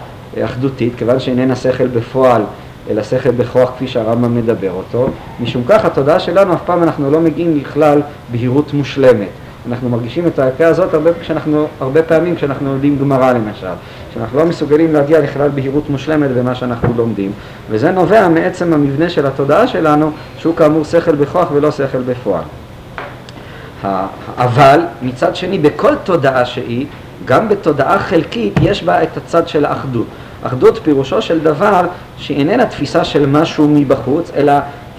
[0.45, 2.43] אחדותית, כיוון שאיננה שכל בפועל,
[2.91, 5.09] אלא שכל בכוח כפי שהרמב"ם מדבר אותו,
[5.41, 8.01] משום כך התודעה שלנו אף פעם אנחנו לא מגיעים לכלל
[8.33, 9.29] בהירות מושלמת.
[9.69, 13.67] אנחנו מרגישים את ההכה הזאת הרבה, כשאנחנו, הרבה פעמים כשאנחנו לומדים גמרא למשל,
[14.15, 17.33] שאנחנו לא מסוגלים להגיע לכלל בהירות מושלמת במה שאנחנו לומדים,
[17.71, 22.43] וזה נובע מעצם המבנה של התודעה שלנו, שהוא כאמור שכל בכוח ולא שכל בפועל.
[24.39, 26.87] אבל מצד שני, בכל תודעה שהיא,
[27.25, 30.07] גם בתודעה חלקית יש בה את הצד של האחדות.
[30.43, 31.87] אחדות פירושו של דבר
[32.17, 34.53] שהיא איננה תפיסה של משהו מבחוץ, אלא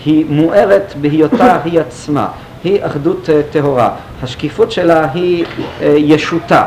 [0.06, 2.28] היא מוארת בהיותה היא עצמה.
[2.64, 3.90] היא אחדות אה, טהורה.
[4.24, 5.46] השקיפות שלה היא
[5.82, 6.66] אה, ישותה.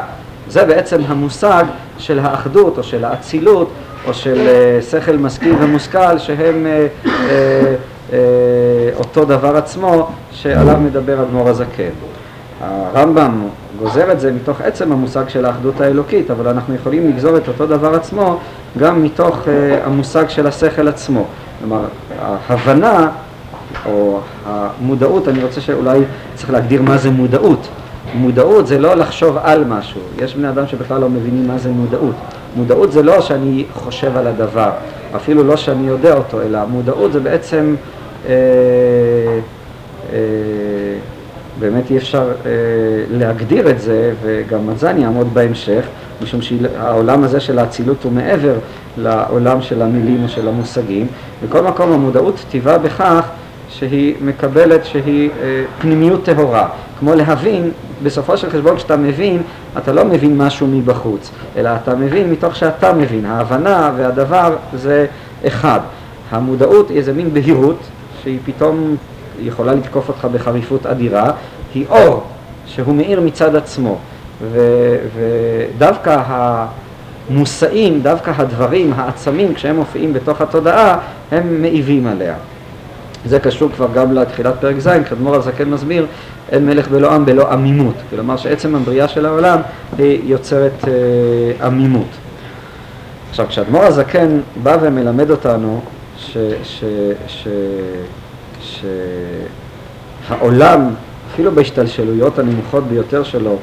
[0.48, 1.64] זה בעצם המושג
[1.98, 3.70] של האחדות או של האצילות
[4.06, 6.66] או של אה, שכל משכיל ומושכל שהם
[8.94, 11.90] אותו דבר עצמו שעליו מדבר אדמו"ר הזקן.
[12.60, 13.48] הרמב"ם
[13.78, 17.66] גוזר את זה מתוך עצם המושג של האחדות האלוקית, אבל אנחנו יכולים לגזור את אותו
[17.66, 18.40] דבר עצמו
[18.78, 19.38] גם מתוך
[19.84, 21.24] המושג של השכל עצמו.
[21.60, 21.84] כלומר,
[22.20, 23.08] ההבנה
[23.86, 26.00] או המודעות, אני רוצה שאולי
[26.34, 27.68] צריך להגדיר מה זה מודעות.
[28.14, 32.14] מודעות זה לא לחשוב על משהו, יש בני אדם שבכלל לא מבינים מה זה מודעות.
[32.56, 34.70] מודעות זה לא שאני חושב על הדבר,
[35.16, 37.74] אפילו לא שאני יודע אותו, אלא מודעות זה בעצם,
[38.28, 38.34] אה,
[40.12, 40.18] אה,
[41.58, 42.50] באמת אי אפשר אה,
[43.10, 45.86] להגדיר את זה, וגם על זה אני אעמוד בהמשך,
[46.22, 48.54] משום שהעולם הזה של האצילות הוא מעבר
[48.98, 51.06] לעולם של המילים או של המושגים.
[51.44, 53.28] בכל מקום המודעות טיבה בכך
[53.68, 56.68] שהיא מקבלת שהיא אה, פנימיות טהורה.
[56.98, 57.70] כמו להבין,
[58.02, 59.42] בסופו של חשבון כשאתה מבין,
[59.78, 63.26] אתה לא מבין משהו מבחוץ, אלא אתה מבין מתוך שאתה מבין.
[63.26, 65.06] ההבנה והדבר זה
[65.46, 65.80] אחד.
[66.30, 67.78] המודעות היא איזה מין בהירות
[68.22, 68.96] שהיא פתאום
[69.40, 71.30] יכולה לתקוף אותך בחריפות אדירה,
[71.74, 72.22] היא אור
[72.66, 73.98] שהוא מאיר מצד עצמו.
[74.43, 76.22] ודווקא
[77.28, 80.99] המושאים, דווקא הדברים, העצמים, כשהם מופיעים בתוך התודעה,
[81.32, 82.34] הם מעיבים עליה.
[83.26, 86.07] זה קשור כבר גם לתחילת פרק ז', כשאדמו"ר הזקן מסביר,
[86.53, 87.95] אין מלך בלא עם בלא עמימות.
[88.11, 89.59] כלומר שעצם הבריאה של העולם
[89.99, 92.07] היא יוצרת אה, עמימות.
[93.30, 95.80] עכשיו, כשאדמו"ר הזקן בא ומלמד אותנו
[100.28, 100.91] שהעולם,
[101.32, 103.57] אפילו בהשתלשלויות הנמוכות ביותר שלו,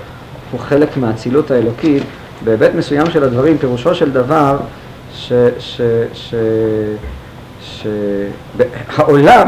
[0.54, 2.04] הוא חלק מהאצילות האלוקית,
[2.46, 4.58] בהיבט מסוים של הדברים, פירושו של דבר
[8.92, 9.48] שהעולם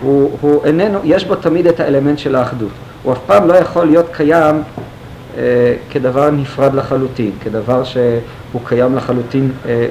[0.00, 2.70] הוא, הוא איננו, יש בו תמיד את האלמנט של האחדות.
[3.02, 4.62] הוא אף פעם לא יכול להיות קיים
[5.38, 9.86] אה, כדבר נפרד לחלוטין, כדבר שהוא קיים לחלוטין אה, אה, אה,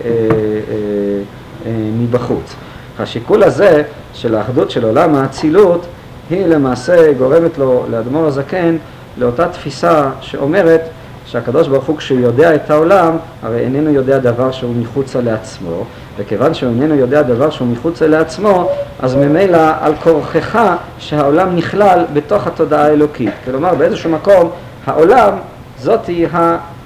[1.65, 2.55] אה, מבחוץ.
[2.99, 3.83] השיקול הזה
[4.13, 5.85] של האחדות של עולם האצילות
[6.29, 8.77] היא למעשה גורמת לו, לאדמו"ר הזקן,
[9.17, 10.81] לאותה תפיסה שאומרת
[11.25, 15.83] שהקדוש ברוך הוא כשהוא יודע את העולם, הרי איננו יודע דבר שהוא מחוצה לעצמו,
[16.17, 20.59] וכיוון שהוא איננו יודע דבר שהוא מחוצה לעצמו, אז ממילא על כורכך
[20.99, 23.33] שהעולם נכלל בתוך התודעה האלוקית.
[23.45, 24.49] כלומר באיזשהו מקום
[24.85, 25.33] העולם
[25.79, 26.25] זאתי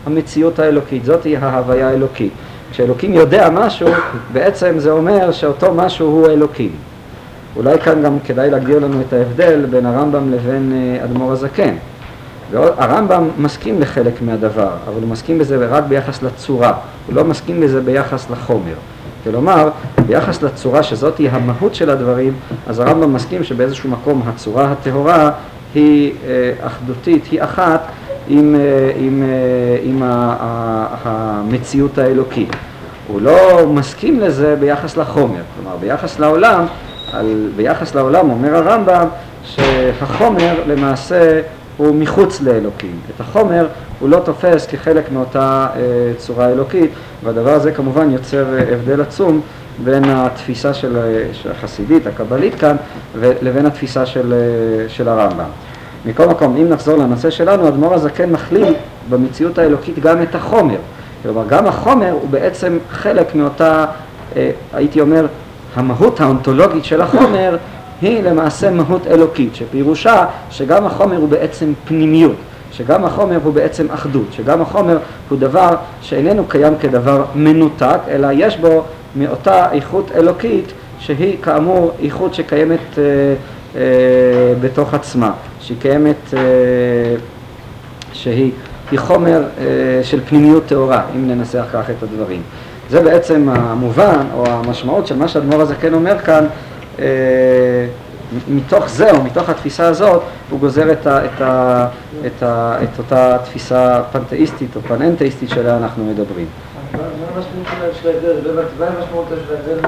[0.05, 2.31] המציאות האלוקית, זאתי ההוויה האלוקית.
[2.71, 3.87] כשאלוקים יודע משהו,
[4.33, 6.71] בעצם זה אומר שאותו משהו הוא אלוקים.
[7.55, 11.75] אולי כאן גם כדאי להגדיר לנו את ההבדל בין הרמב"ם לבין אה, אדמו"ר הזקן.
[12.53, 16.73] הרמב"ם מסכים לחלק מהדבר, אבל הוא מסכים בזה רק ביחס לצורה,
[17.07, 18.75] הוא לא מסכים בזה ביחס לחומר.
[19.23, 19.69] כלומר,
[20.07, 22.33] ביחס לצורה שזאת היא המהות של הדברים,
[22.67, 25.31] אז הרמב"ם מסכים שבאיזשהו מקום הצורה הטהורה
[25.75, 27.81] היא אה, אחדותית, היא אחת
[28.27, 30.03] עם, אה, עם, אה, עם
[31.03, 32.55] המציאות האלוקית.
[33.07, 36.65] הוא לא מסכים לזה ביחס לחומר, כלומר ביחס לעולם,
[37.13, 39.07] על, ביחס לעולם אומר הרמב"ם
[39.43, 41.41] שהחומר למעשה
[41.79, 42.99] הוא מחוץ לאלוקים.
[43.15, 43.67] את החומר
[43.99, 45.81] הוא לא תופס כחלק מאותה אה,
[46.17, 46.91] צורה אלוקית,
[47.23, 49.41] והדבר הזה כמובן יוצר אה, הבדל עצום
[49.83, 52.75] בין התפיסה של, אה, של החסידית, הקבלית כאן,
[53.15, 54.33] לבין התפיסה של,
[54.87, 55.49] של הרמב"ם.
[56.05, 58.73] מכל מקום, אם נחזור לנושא שלנו, אדמו"ר הזקן מכליל
[59.09, 60.77] במציאות האלוקית גם את החומר.
[61.23, 63.85] כלומר, גם החומר הוא בעצם חלק מאותה,
[64.73, 65.25] הייתי אומר,
[65.75, 67.57] המהות האונתולוגית של החומר
[68.01, 72.35] היא למעשה מהות אלוקית, שפירושה שגם החומר הוא בעצם פנימיות,
[72.71, 74.97] שגם החומר הוא בעצם אחדות, שגם החומר
[75.29, 78.83] הוא דבר שאיננו קיים כדבר מנותק, אלא יש בו
[79.15, 83.03] מאותה איכות אלוקית שהיא כאמור איכות שקיימת אה,
[83.75, 83.81] אה,
[84.61, 86.39] בתוך עצמה, שהיא קיימת, אה,
[88.13, 88.51] שהיא
[88.95, 89.65] חומר אה,
[90.03, 92.41] של פנימיות טהורה, אם ננסח כך את הדברים.
[92.89, 96.45] זה בעצם המובן או המשמעות של מה שהאדמו"ר הזקן אומר כאן
[98.47, 101.87] מתוך זה או מתוך התפיסה הזאת הוא גוזר את, ה, את, ה,
[102.25, 106.47] את, ה, את אותה תפיסה פנתאיסטית או פננתאיסטית שעליה אנחנו מדברים.
[106.93, 106.99] מה
[107.35, 107.67] המשמעות
[108.01, 108.61] של ההבדל?
[108.79, 109.79] מה המשמעות של ההבדל?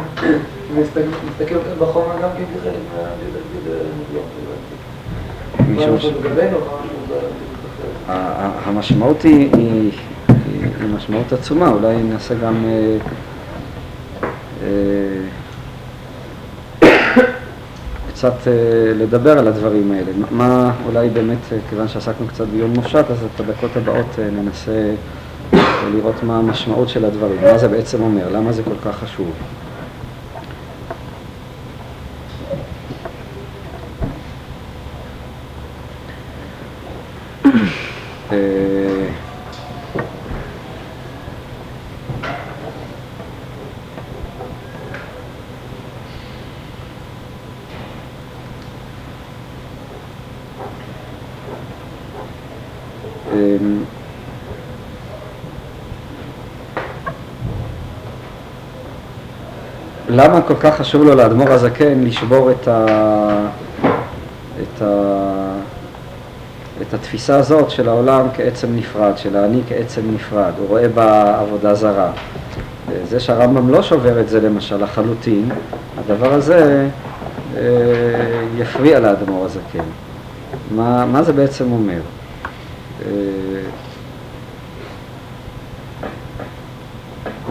[0.75, 3.03] מסתכל בחומר גם כן כחלק מה...
[8.65, 9.91] המשמעות היא
[10.95, 12.97] משמעות עצומה, אולי נעשה גם אה,
[14.63, 14.67] אה,
[18.21, 18.53] קצת אה,
[18.95, 20.11] לדבר על הדברים האלה.
[20.31, 24.93] מה אולי באמת, אה, כיוון שעסקנו קצת ביום מופשט, אז את הדקות הבאות אה, ננסה
[25.93, 29.31] לראות מה המשמעות של הדברים, מה זה בעצם אומר, למה זה כל כך חשוב.
[38.29, 38.33] Uh,
[60.23, 62.85] למה כל כך חשוב לו לאדמו"ר הזקן לשבור את, ה...
[64.61, 64.85] את, ה...
[66.81, 71.75] את התפיסה הזאת של העולם כעצם נפרד, של האני כעצם נפרד, הוא רואה בה עבודה
[71.75, 72.11] זרה.
[73.09, 75.49] זה שהרמב"ם לא שובר את זה למשל לחלוטין,
[75.97, 76.87] הדבר הזה
[77.57, 77.61] אה,
[78.57, 79.83] יפריע לאדמו"ר הזקן.
[80.71, 81.99] מה, מה זה בעצם אומר?
[83.05, 83.11] אה,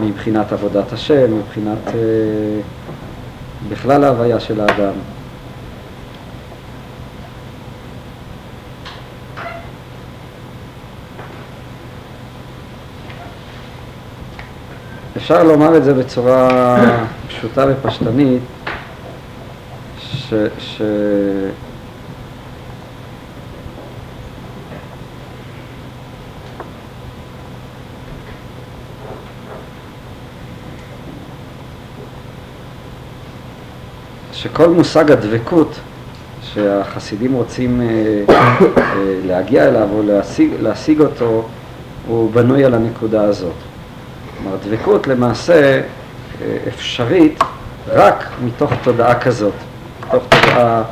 [0.01, 2.61] מבחינת עבודת השם, מבחינת אה,
[3.69, 4.93] בכלל ההוויה של האדם.
[15.17, 16.77] אפשר לומר את זה בצורה
[17.27, 18.41] פשוטה ופשטנית,
[19.99, 20.33] ש...
[20.59, 20.81] ש...
[34.41, 35.79] שכל מושג הדבקות
[36.41, 37.85] שהחסידים רוצים אה,
[38.29, 38.93] אה,
[39.25, 41.43] להגיע אליו או להשיג, להשיג אותו,
[42.07, 43.53] הוא בנוי על הנקודה הזאת.
[44.37, 45.81] כלומר, דבקות למעשה
[46.41, 47.39] אה, אפשרית
[47.93, 49.53] רק מתוך תודעה כזאת,
[50.07, 50.83] מתוך תודעה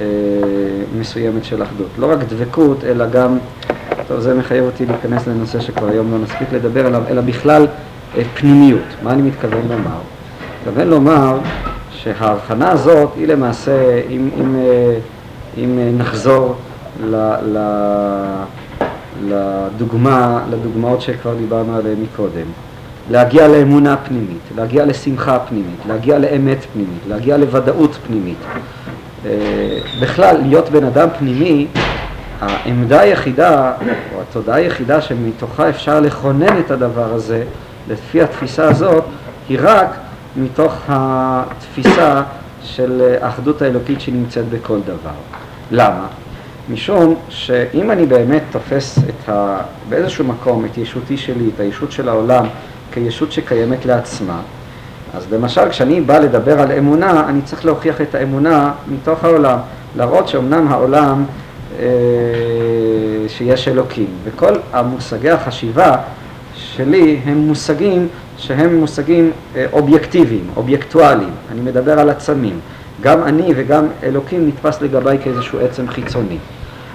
[0.00, 0.06] אה,
[0.98, 1.88] מסוימת של אחדות.
[1.98, 3.38] לא רק דבקות, אלא גם,
[4.08, 7.66] טוב, זה מחייב אותי להיכנס לנושא שכבר היום לא נספיק לדבר עליו, אלא בכלל
[8.16, 8.86] אה, פנימיות.
[9.02, 9.98] מה אני מתכוון לומר?
[10.60, 11.38] מתכוון לומר
[12.04, 14.98] שההבחנה הזאת היא למעשה, אם, אם, אה,
[15.58, 16.54] אם אה, נחזור
[17.04, 17.58] ל, ל,
[19.24, 22.46] לדוגמה, לדוגמאות שכבר דיברנו עליהן מקודם,
[23.10, 28.38] להגיע לאמונה פנימית, להגיע לשמחה פנימית, להגיע לאמת פנימית, להגיע לוודאות פנימית.
[29.26, 29.30] אה,
[30.00, 31.66] בכלל, להיות בן אדם פנימי,
[32.40, 33.72] העמדה היחידה,
[34.14, 37.44] או התודעה היחידה שמתוכה אפשר לכונן את הדבר הזה,
[37.88, 39.04] לפי התפיסה הזאת,
[39.48, 39.88] היא רק
[40.36, 42.22] מתוך התפיסה
[42.62, 45.16] של האחדות האלוקית שנמצאת בכל דבר.
[45.70, 46.06] למה?
[46.68, 49.58] משום שאם אני באמת תופס את ה...
[49.88, 52.46] באיזשהו מקום את ישותי שלי, את הישות של העולם,
[52.92, 54.40] כישות שקיימת לעצמה,
[55.14, 59.58] אז למשל כשאני בא לדבר על אמונה, אני צריך להוכיח את האמונה מתוך העולם,
[59.96, 61.24] להראות שאומנם העולם,
[61.78, 61.86] אה,
[63.28, 65.96] שיש אלוקים, וכל המושגי החשיבה
[66.54, 68.08] שלי הם מושגים
[68.42, 72.60] שהם מושגים אה, אובייקטיביים, אובייקטואליים, אני מדבר על עצמים,
[73.00, 76.38] גם אני וגם אלוקים נתפס לגביי כאיזשהו עצם חיצוני.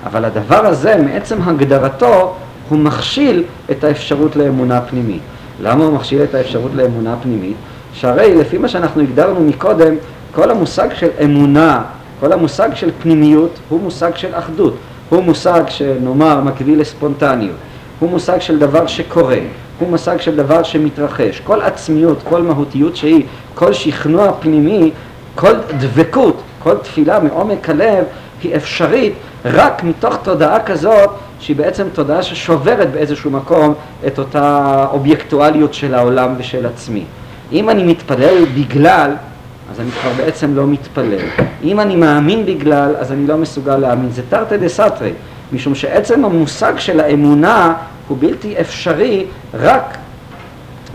[0.05, 2.35] אבל הדבר הזה, מעצם הגדרתו,
[2.69, 5.21] הוא מכשיל את האפשרות לאמונה פנימית.
[5.61, 7.55] למה הוא מכשיל את האפשרות לאמונה פנימית?
[7.93, 9.95] שהרי לפי מה שאנחנו הגדרנו מקודם,
[10.31, 11.81] כל המושג של אמונה,
[12.19, 14.75] כל המושג של פנימיות, הוא מושג של אחדות.
[15.09, 17.55] הוא מושג שנאמר מקביל לספונטניות.
[17.99, 19.39] הוא מושג של דבר שקורה.
[19.79, 21.41] הוא מושג של דבר שמתרחש.
[21.43, 23.23] כל עצמיות, כל מהותיות שהיא,
[23.55, 24.91] כל שכנוע פנימי,
[25.35, 28.03] כל דבקות, כל תפילה מעומק הלב,
[28.43, 29.13] היא אפשרית
[29.45, 31.09] רק מתוך תודעה כזאת
[31.39, 33.73] שהיא בעצם תודעה ששוברת באיזשהו מקום
[34.07, 37.03] את אותה אובייקטואליות של העולם ושל עצמי.
[37.51, 39.11] אם אני מתפלל בגלל,
[39.71, 41.25] אז אני כבר בעצם לא מתפלל.
[41.63, 44.09] אם אני מאמין בגלל, אז אני לא מסוגל להאמין.
[44.09, 45.11] זה תרתי דה סתרי,
[45.53, 47.73] משום שעצם המושג של האמונה
[48.07, 49.97] הוא בלתי אפשרי רק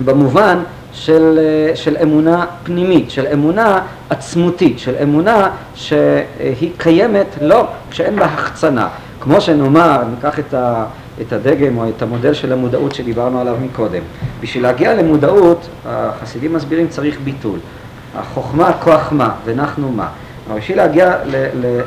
[0.04, 0.58] במובן
[0.92, 1.38] של,
[1.74, 3.80] של אמונה פנימית, של אמונה
[4.10, 8.88] עצמותית, של אמונה שהיא קיימת לא כשאין בה החצנה.
[9.20, 10.84] כמו שנאמר, ניקח את, ה,
[11.20, 14.02] את הדגם או את המודל של המודעות שדיברנו עליו מקודם.
[14.40, 17.58] בשביל להגיע למודעות, החסידים מסבירים צריך ביטול.
[18.16, 20.08] החוכמה כוח מה ונחנו מה.
[20.50, 21.16] אבל בשביל להגיע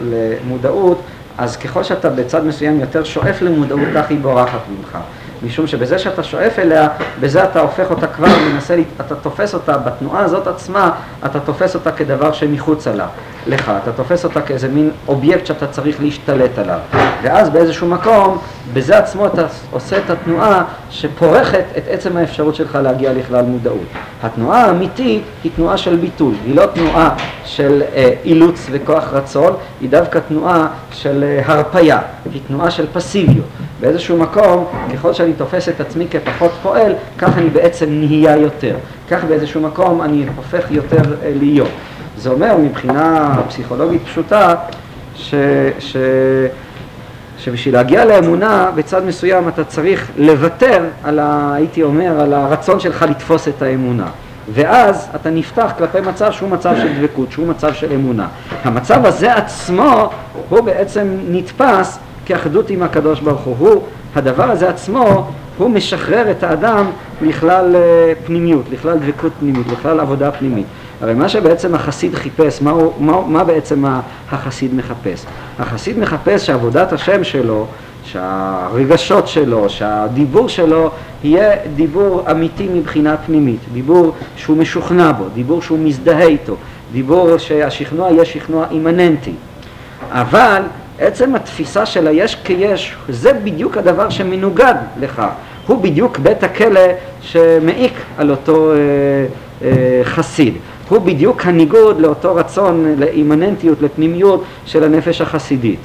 [0.02, 1.02] למודעות,
[1.38, 4.98] אז ככל שאתה בצד מסוים יותר שואף למודעות, כך היא בורחת ממך.
[5.44, 6.88] משום שבזה שאתה שואף אליה,
[7.20, 10.92] בזה אתה הופך אותה כבר, מנסה, אתה תופס אותה בתנועה הזאת עצמה,
[11.26, 13.08] אתה תופס אותה כדבר שמחוץ לה,
[13.48, 16.80] לך, אתה תופס אותה כאיזה מין אובייקט שאתה צריך להשתלט עליו.
[17.24, 18.38] ואז באיזשהו מקום,
[18.74, 23.86] בזה עצמו אתה עושה את התנועה שפורכת את עצם האפשרות שלך להגיע לכלל מודעות.
[24.24, 27.16] התנועה האמיתית היא תנועה של ביטול, היא לא תנועה
[27.46, 32.00] של אה, אילוץ וכוח רצון, היא דווקא תנועה של אה, הרפייה,
[32.34, 33.46] היא תנועה של פסיביות.
[33.82, 38.76] באיזשהו מקום, ככל שאני תופס את עצמי כפחות פועל, כך אני בעצם נהיה יותר.
[39.10, 41.70] כך באיזשהו מקום אני הופך יותר אה, להיות.
[42.18, 44.56] זה אומר מבחינה פסיכולוגית פשוטה,
[45.16, 45.36] ש,
[45.80, 45.98] ש,
[47.38, 53.06] שבשביל להגיע לאמונה בצד מסוים אתה צריך לוותר על, ה, הייתי אומר, על הרצון שלך
[53.10, 54.08] לתפוס את האמונה.
[54.54, 58.28] ואז אתה נפתח כלפי מצב שהוא מצב של דבקות, שהוא מצב של אמונה.
[58.64, 60.10] המצב הזה עצמו
[60.50, 63.82] הוא בעצם נתפס כאחדות עם הקדוש ברוך הוא.
[64.16, 66.86] הדבר הזה עצמו, הוא משחרר את האדם
[67.22, 70.66] לכלל אה, פנימיות, לכלל דבקות פנימית, לכלל עבודה פנימית.
[71.02, 73.86] הרי מה שבעצם החסיד חיפש, מה, הוא, מה, מה בעצם
[74.32, 75.26] החסיד מחפש?
[75.60, 77.68] החסיד מחפש שעבודת השם שלו,
[78.04, 80.92] שהרגשות שלו, שהדיבור שלו
[81.24, 86.56] יהיה דיבור אמיתי מבחינה פנימית, דיבור שהוא משוכנע בו, דיבור שהוא מזדהה איתו,
[86.92, 89.34] דיבור שהשכנוע יהיה שכנוע אימננטי.
[90.12, 90.62] אבל
[91.00, 95.30] עצם התפיסה של היש כיש, זה בדיוק הדבר שמנוגד לכך.
[95.68, 96.82] הוא בדיוק בית הכלא
[97.22, 98.78] שמעיק על אותו אה,
[99.62, 100.54] אה, חסיד.
[100.90, 105.80] הוא בדיוק הניגוד לאותו רצון לאימננטיות, לפנימיות של הנפש החסידית.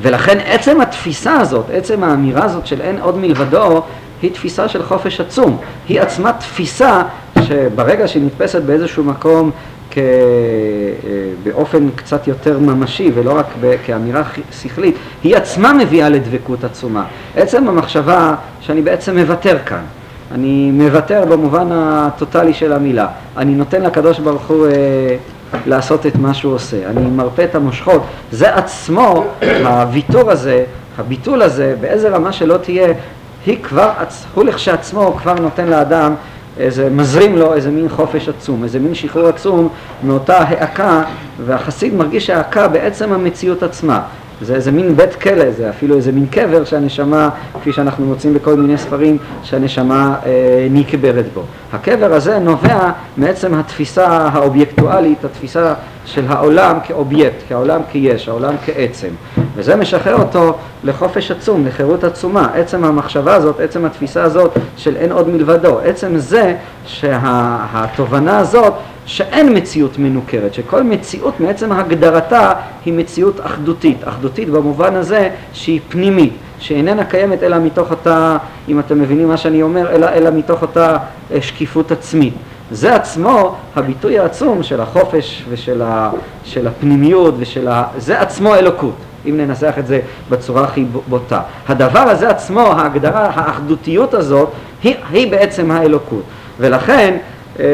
[0.00, 3.82] ולכן עצם התפיסה הזאת, עצם האמירה הזאת של אין עוד מלבדו,
[4.22, 5.56] היא תפיסה של חופש עצום.
[5.88, 7.02] היא עצמה תפיסה
[7.42, 9.50] שברגע שהיא נתפסת באיזשהו מקום
[9.90, 9.98] כ...
[11.42, 13.74] באופן קצת יותר ממשי ולא רק ב...
[13.86, 14.22] כאמירה
[14.62, 17.04] שכלית, היא עצמה מביאה לדבקות עצומה.
[17.36, 19.82] עצם המחשבה שאני בעצם מוותר כאן.
[20.34, 23.06] אני מוותר במובן הטוטלי של המילה.
[23.36, 25.16] אני נותן לקדוש ברוך הוא אה,
[25.66, 26.76] לעשות את מה שהוא עושה.
[26.90, 28.02] אני מרפה את המושכות.
[28.32, 29.24] זה עצמו,
[29.66, 30.64] הוויתור הזה,
[30.98, 32.88] הביטול הזה, באיזה רמה שלא תהיה,
[33.46, 33.90] היא כבר,
[34.34, 36.14] הוא לכשעצמו כבר נותן לאדם
[36.58, 39.68] איזה, מזרים לו איזה מין חופש עצום, איזה מין שחרור עצום
[40.04, 41.02] מאותה העקה,
[41.46, 44.00] והחסיד מרגיש העקה בעצם המציאות עצמה.
[44.42, 47.28] זה איזה מין בית כלא, זה אפילו איזה מין קבר שהנשמה,
[47.60, 51.42] כפי שאנחנו מוצאים בכל מיני ספרים, שהנשמה אה, נקברת בו.
[51.72, 55.74] הקבר הזה נובע מעצם התפיסה האובייקטואלית, התפיסה
[56.06, 59.08] של העולם כאובייקט, כעולם כיש, העולם כעצם.
[59.54, 62.48] וזה משחרר אותו לחופש עצום, לחירות עצומה.
[62.54, 66.54] עצם המחשבה הזאת, עצם התפיסה הזאת של אין עוד מלבדו, עצם זה
[66.86, 68.74] שהתובנה הזאת
[69.06, 72.52] שאין מציאות מנוכרת, שכל מציאות מעצם הגדרתה
[72.84, 78.36] היא מציאות אחדותית, אחדותית במובן הזה שהיא פנימית, שאיננה קיימת אלא מתוך אותה,
[78.68, 80.96] אם אתם מבינים מה שאני אומר, אלא, אלא מתוך אותה
[81.32, 82.34] אה, שקיפות עצמית.
[82.72, 86.10] זה עצמו הביטוי העצום של החופש ושל ה,
[86.44, 87.84] של הפנימיות ושל ה...
[87.96, 88.94] זה עצמו אלוקות,
[89.28, 90.00] אם ננסח את זה
[90.30, 91.40] בצורה הכי בוטה.
[91.68, 94.48] הדבר הזה עצמו, ההגדרה, האחדותיות הזאת,
[94.82, 96.22] היא, היא בעצם האלוקות.
[96.58, 97.16] ולכן
[97.60, 97.64] אה,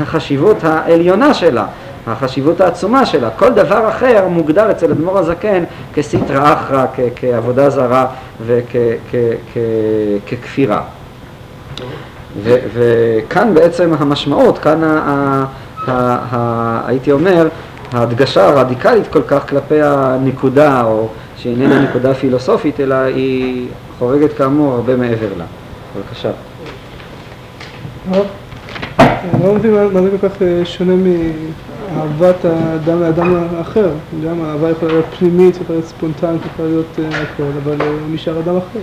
[0.00, 1.66] החשיבות העליונה שלה,
[2.06, 6.86] החשיבות העצומה שלה, כל דבר אחר מוגדר אצל אדמו"ר הזקן כסטרא אחרא,
[7.16, 8.06] כעבודה זרה
[10.26, 10.82] וככפירה.
[12.42, 15.44] וכאן בעצם המשמעות, כאן ה- ה-
[15.90, 17.48] ה- ה- הייתי אומר,
[17.92, 23.66] ההדגשה הרדיקלית כל כך כלפי הנקודה, או שאיננה נקודה פילוסופית, אלא היא
[23.98, 25.44] חורגת כאמור הרבה מעבר לה.
[25.96, 26.30] בבקשה.
[29.44, 33.88] לא מבין מה- זה כל כך אה, שונה מאהבת האדם לאדם האחר.
[34.26, 37.96] גם האהבה יכולה להיות פנימית, יכולה להיות ספונטנית, יכולה להיות אה, הכל, אבל אה, הוא
[38.10, 38.78] נשאר אדם אחר.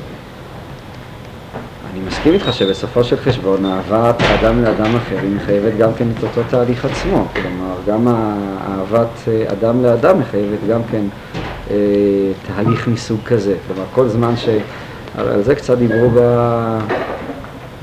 [1.93, 6.23] אני מסכים איתך שבסופו של חשבון אהבת אדם לאדם אחר היא מחייבת גם כן את
[6.23, 11.05] אותו תהליך עצמו, כלומר גם אהבת אה, אדם לאדם מחייבת גם כן
[11.71, 11.75] אה,
[12.47, 14.49] תהליך מסוג כזה, כלומר כל זמן ש...
[15.17, 16.19] על זה קצת דיברו ב...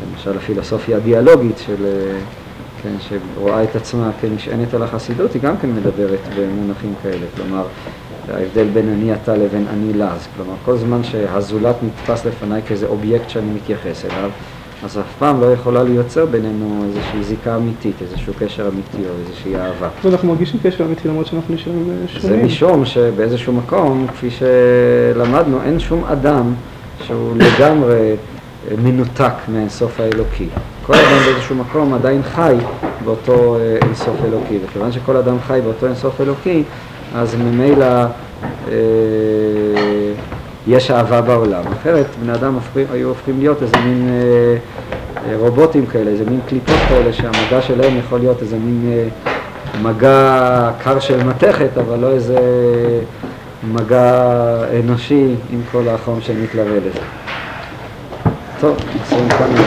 [0.03, 1.87] למשל הפילוסופיה הדיאלוגית של...
[1.87, 2.19] אה,
[2.83, 7.65] כן, שרואה את עצמה כנשענת על החסידות, היא גם כן מדברת במונחים כאלה, כלומר
[8.29, 12.87] ההבדל בין אני אתה לבין אני לה, אז כלומר כל זמן שהזולת נתפס לפניי כאיזה
[12.87, 14.31] אובייקט שאני מתייחס אליו,
[14.85, 19.57] אז אף פעם לא יכולה להיוצר בינינו איזושהי זיקה אמיתית, איזשהו קשר אמיתי או איזושהי
[19.57, 19.89] אהבה.
[20.05, 22.47] ואנחנו מרגישים קשר אמיתי למרות שאנחנו נשארים אה, זה שונים.
[22.47, 26.55] משום שבאיזשהו מקום, כפי שלמדנו, אין שום אדם
[27.07, 28.17] שהוא לגמרי
[28.71, 30.47] אה, מנותק מהאינסוף האלוקי.
[30.87, 32.57] כל אדם באיזשהו מקום עדיין חי
[33.05, 36.63] באותו אה, אינסוף אלוקי, וכיוון שכל אדם חי באותו אינסוף אלוקי,
[37.15, 38.05] אז ממילא
[38.69, 38.75] אה,
[40.67, 41.63] יש אהבה בעולם.
[41.81, 44.57] אחרת בני אדם הופכים, היו הופכים להיות איזה מין אה,
[45.31, 49.09] אה, רובוטים כאלה, איזה מין קליפות כאלה שהמגע שלהם יכול להיות איזה מין אה,
[49.83, 52.39] מגע קר של מתכת, אבל לא איזה
[53.73, 54.25] מגע
[54.81, 57.01] אנושי עם כל החום שמתלווה לזה.
[58.61, 59.51] טוב, נסיים כאן.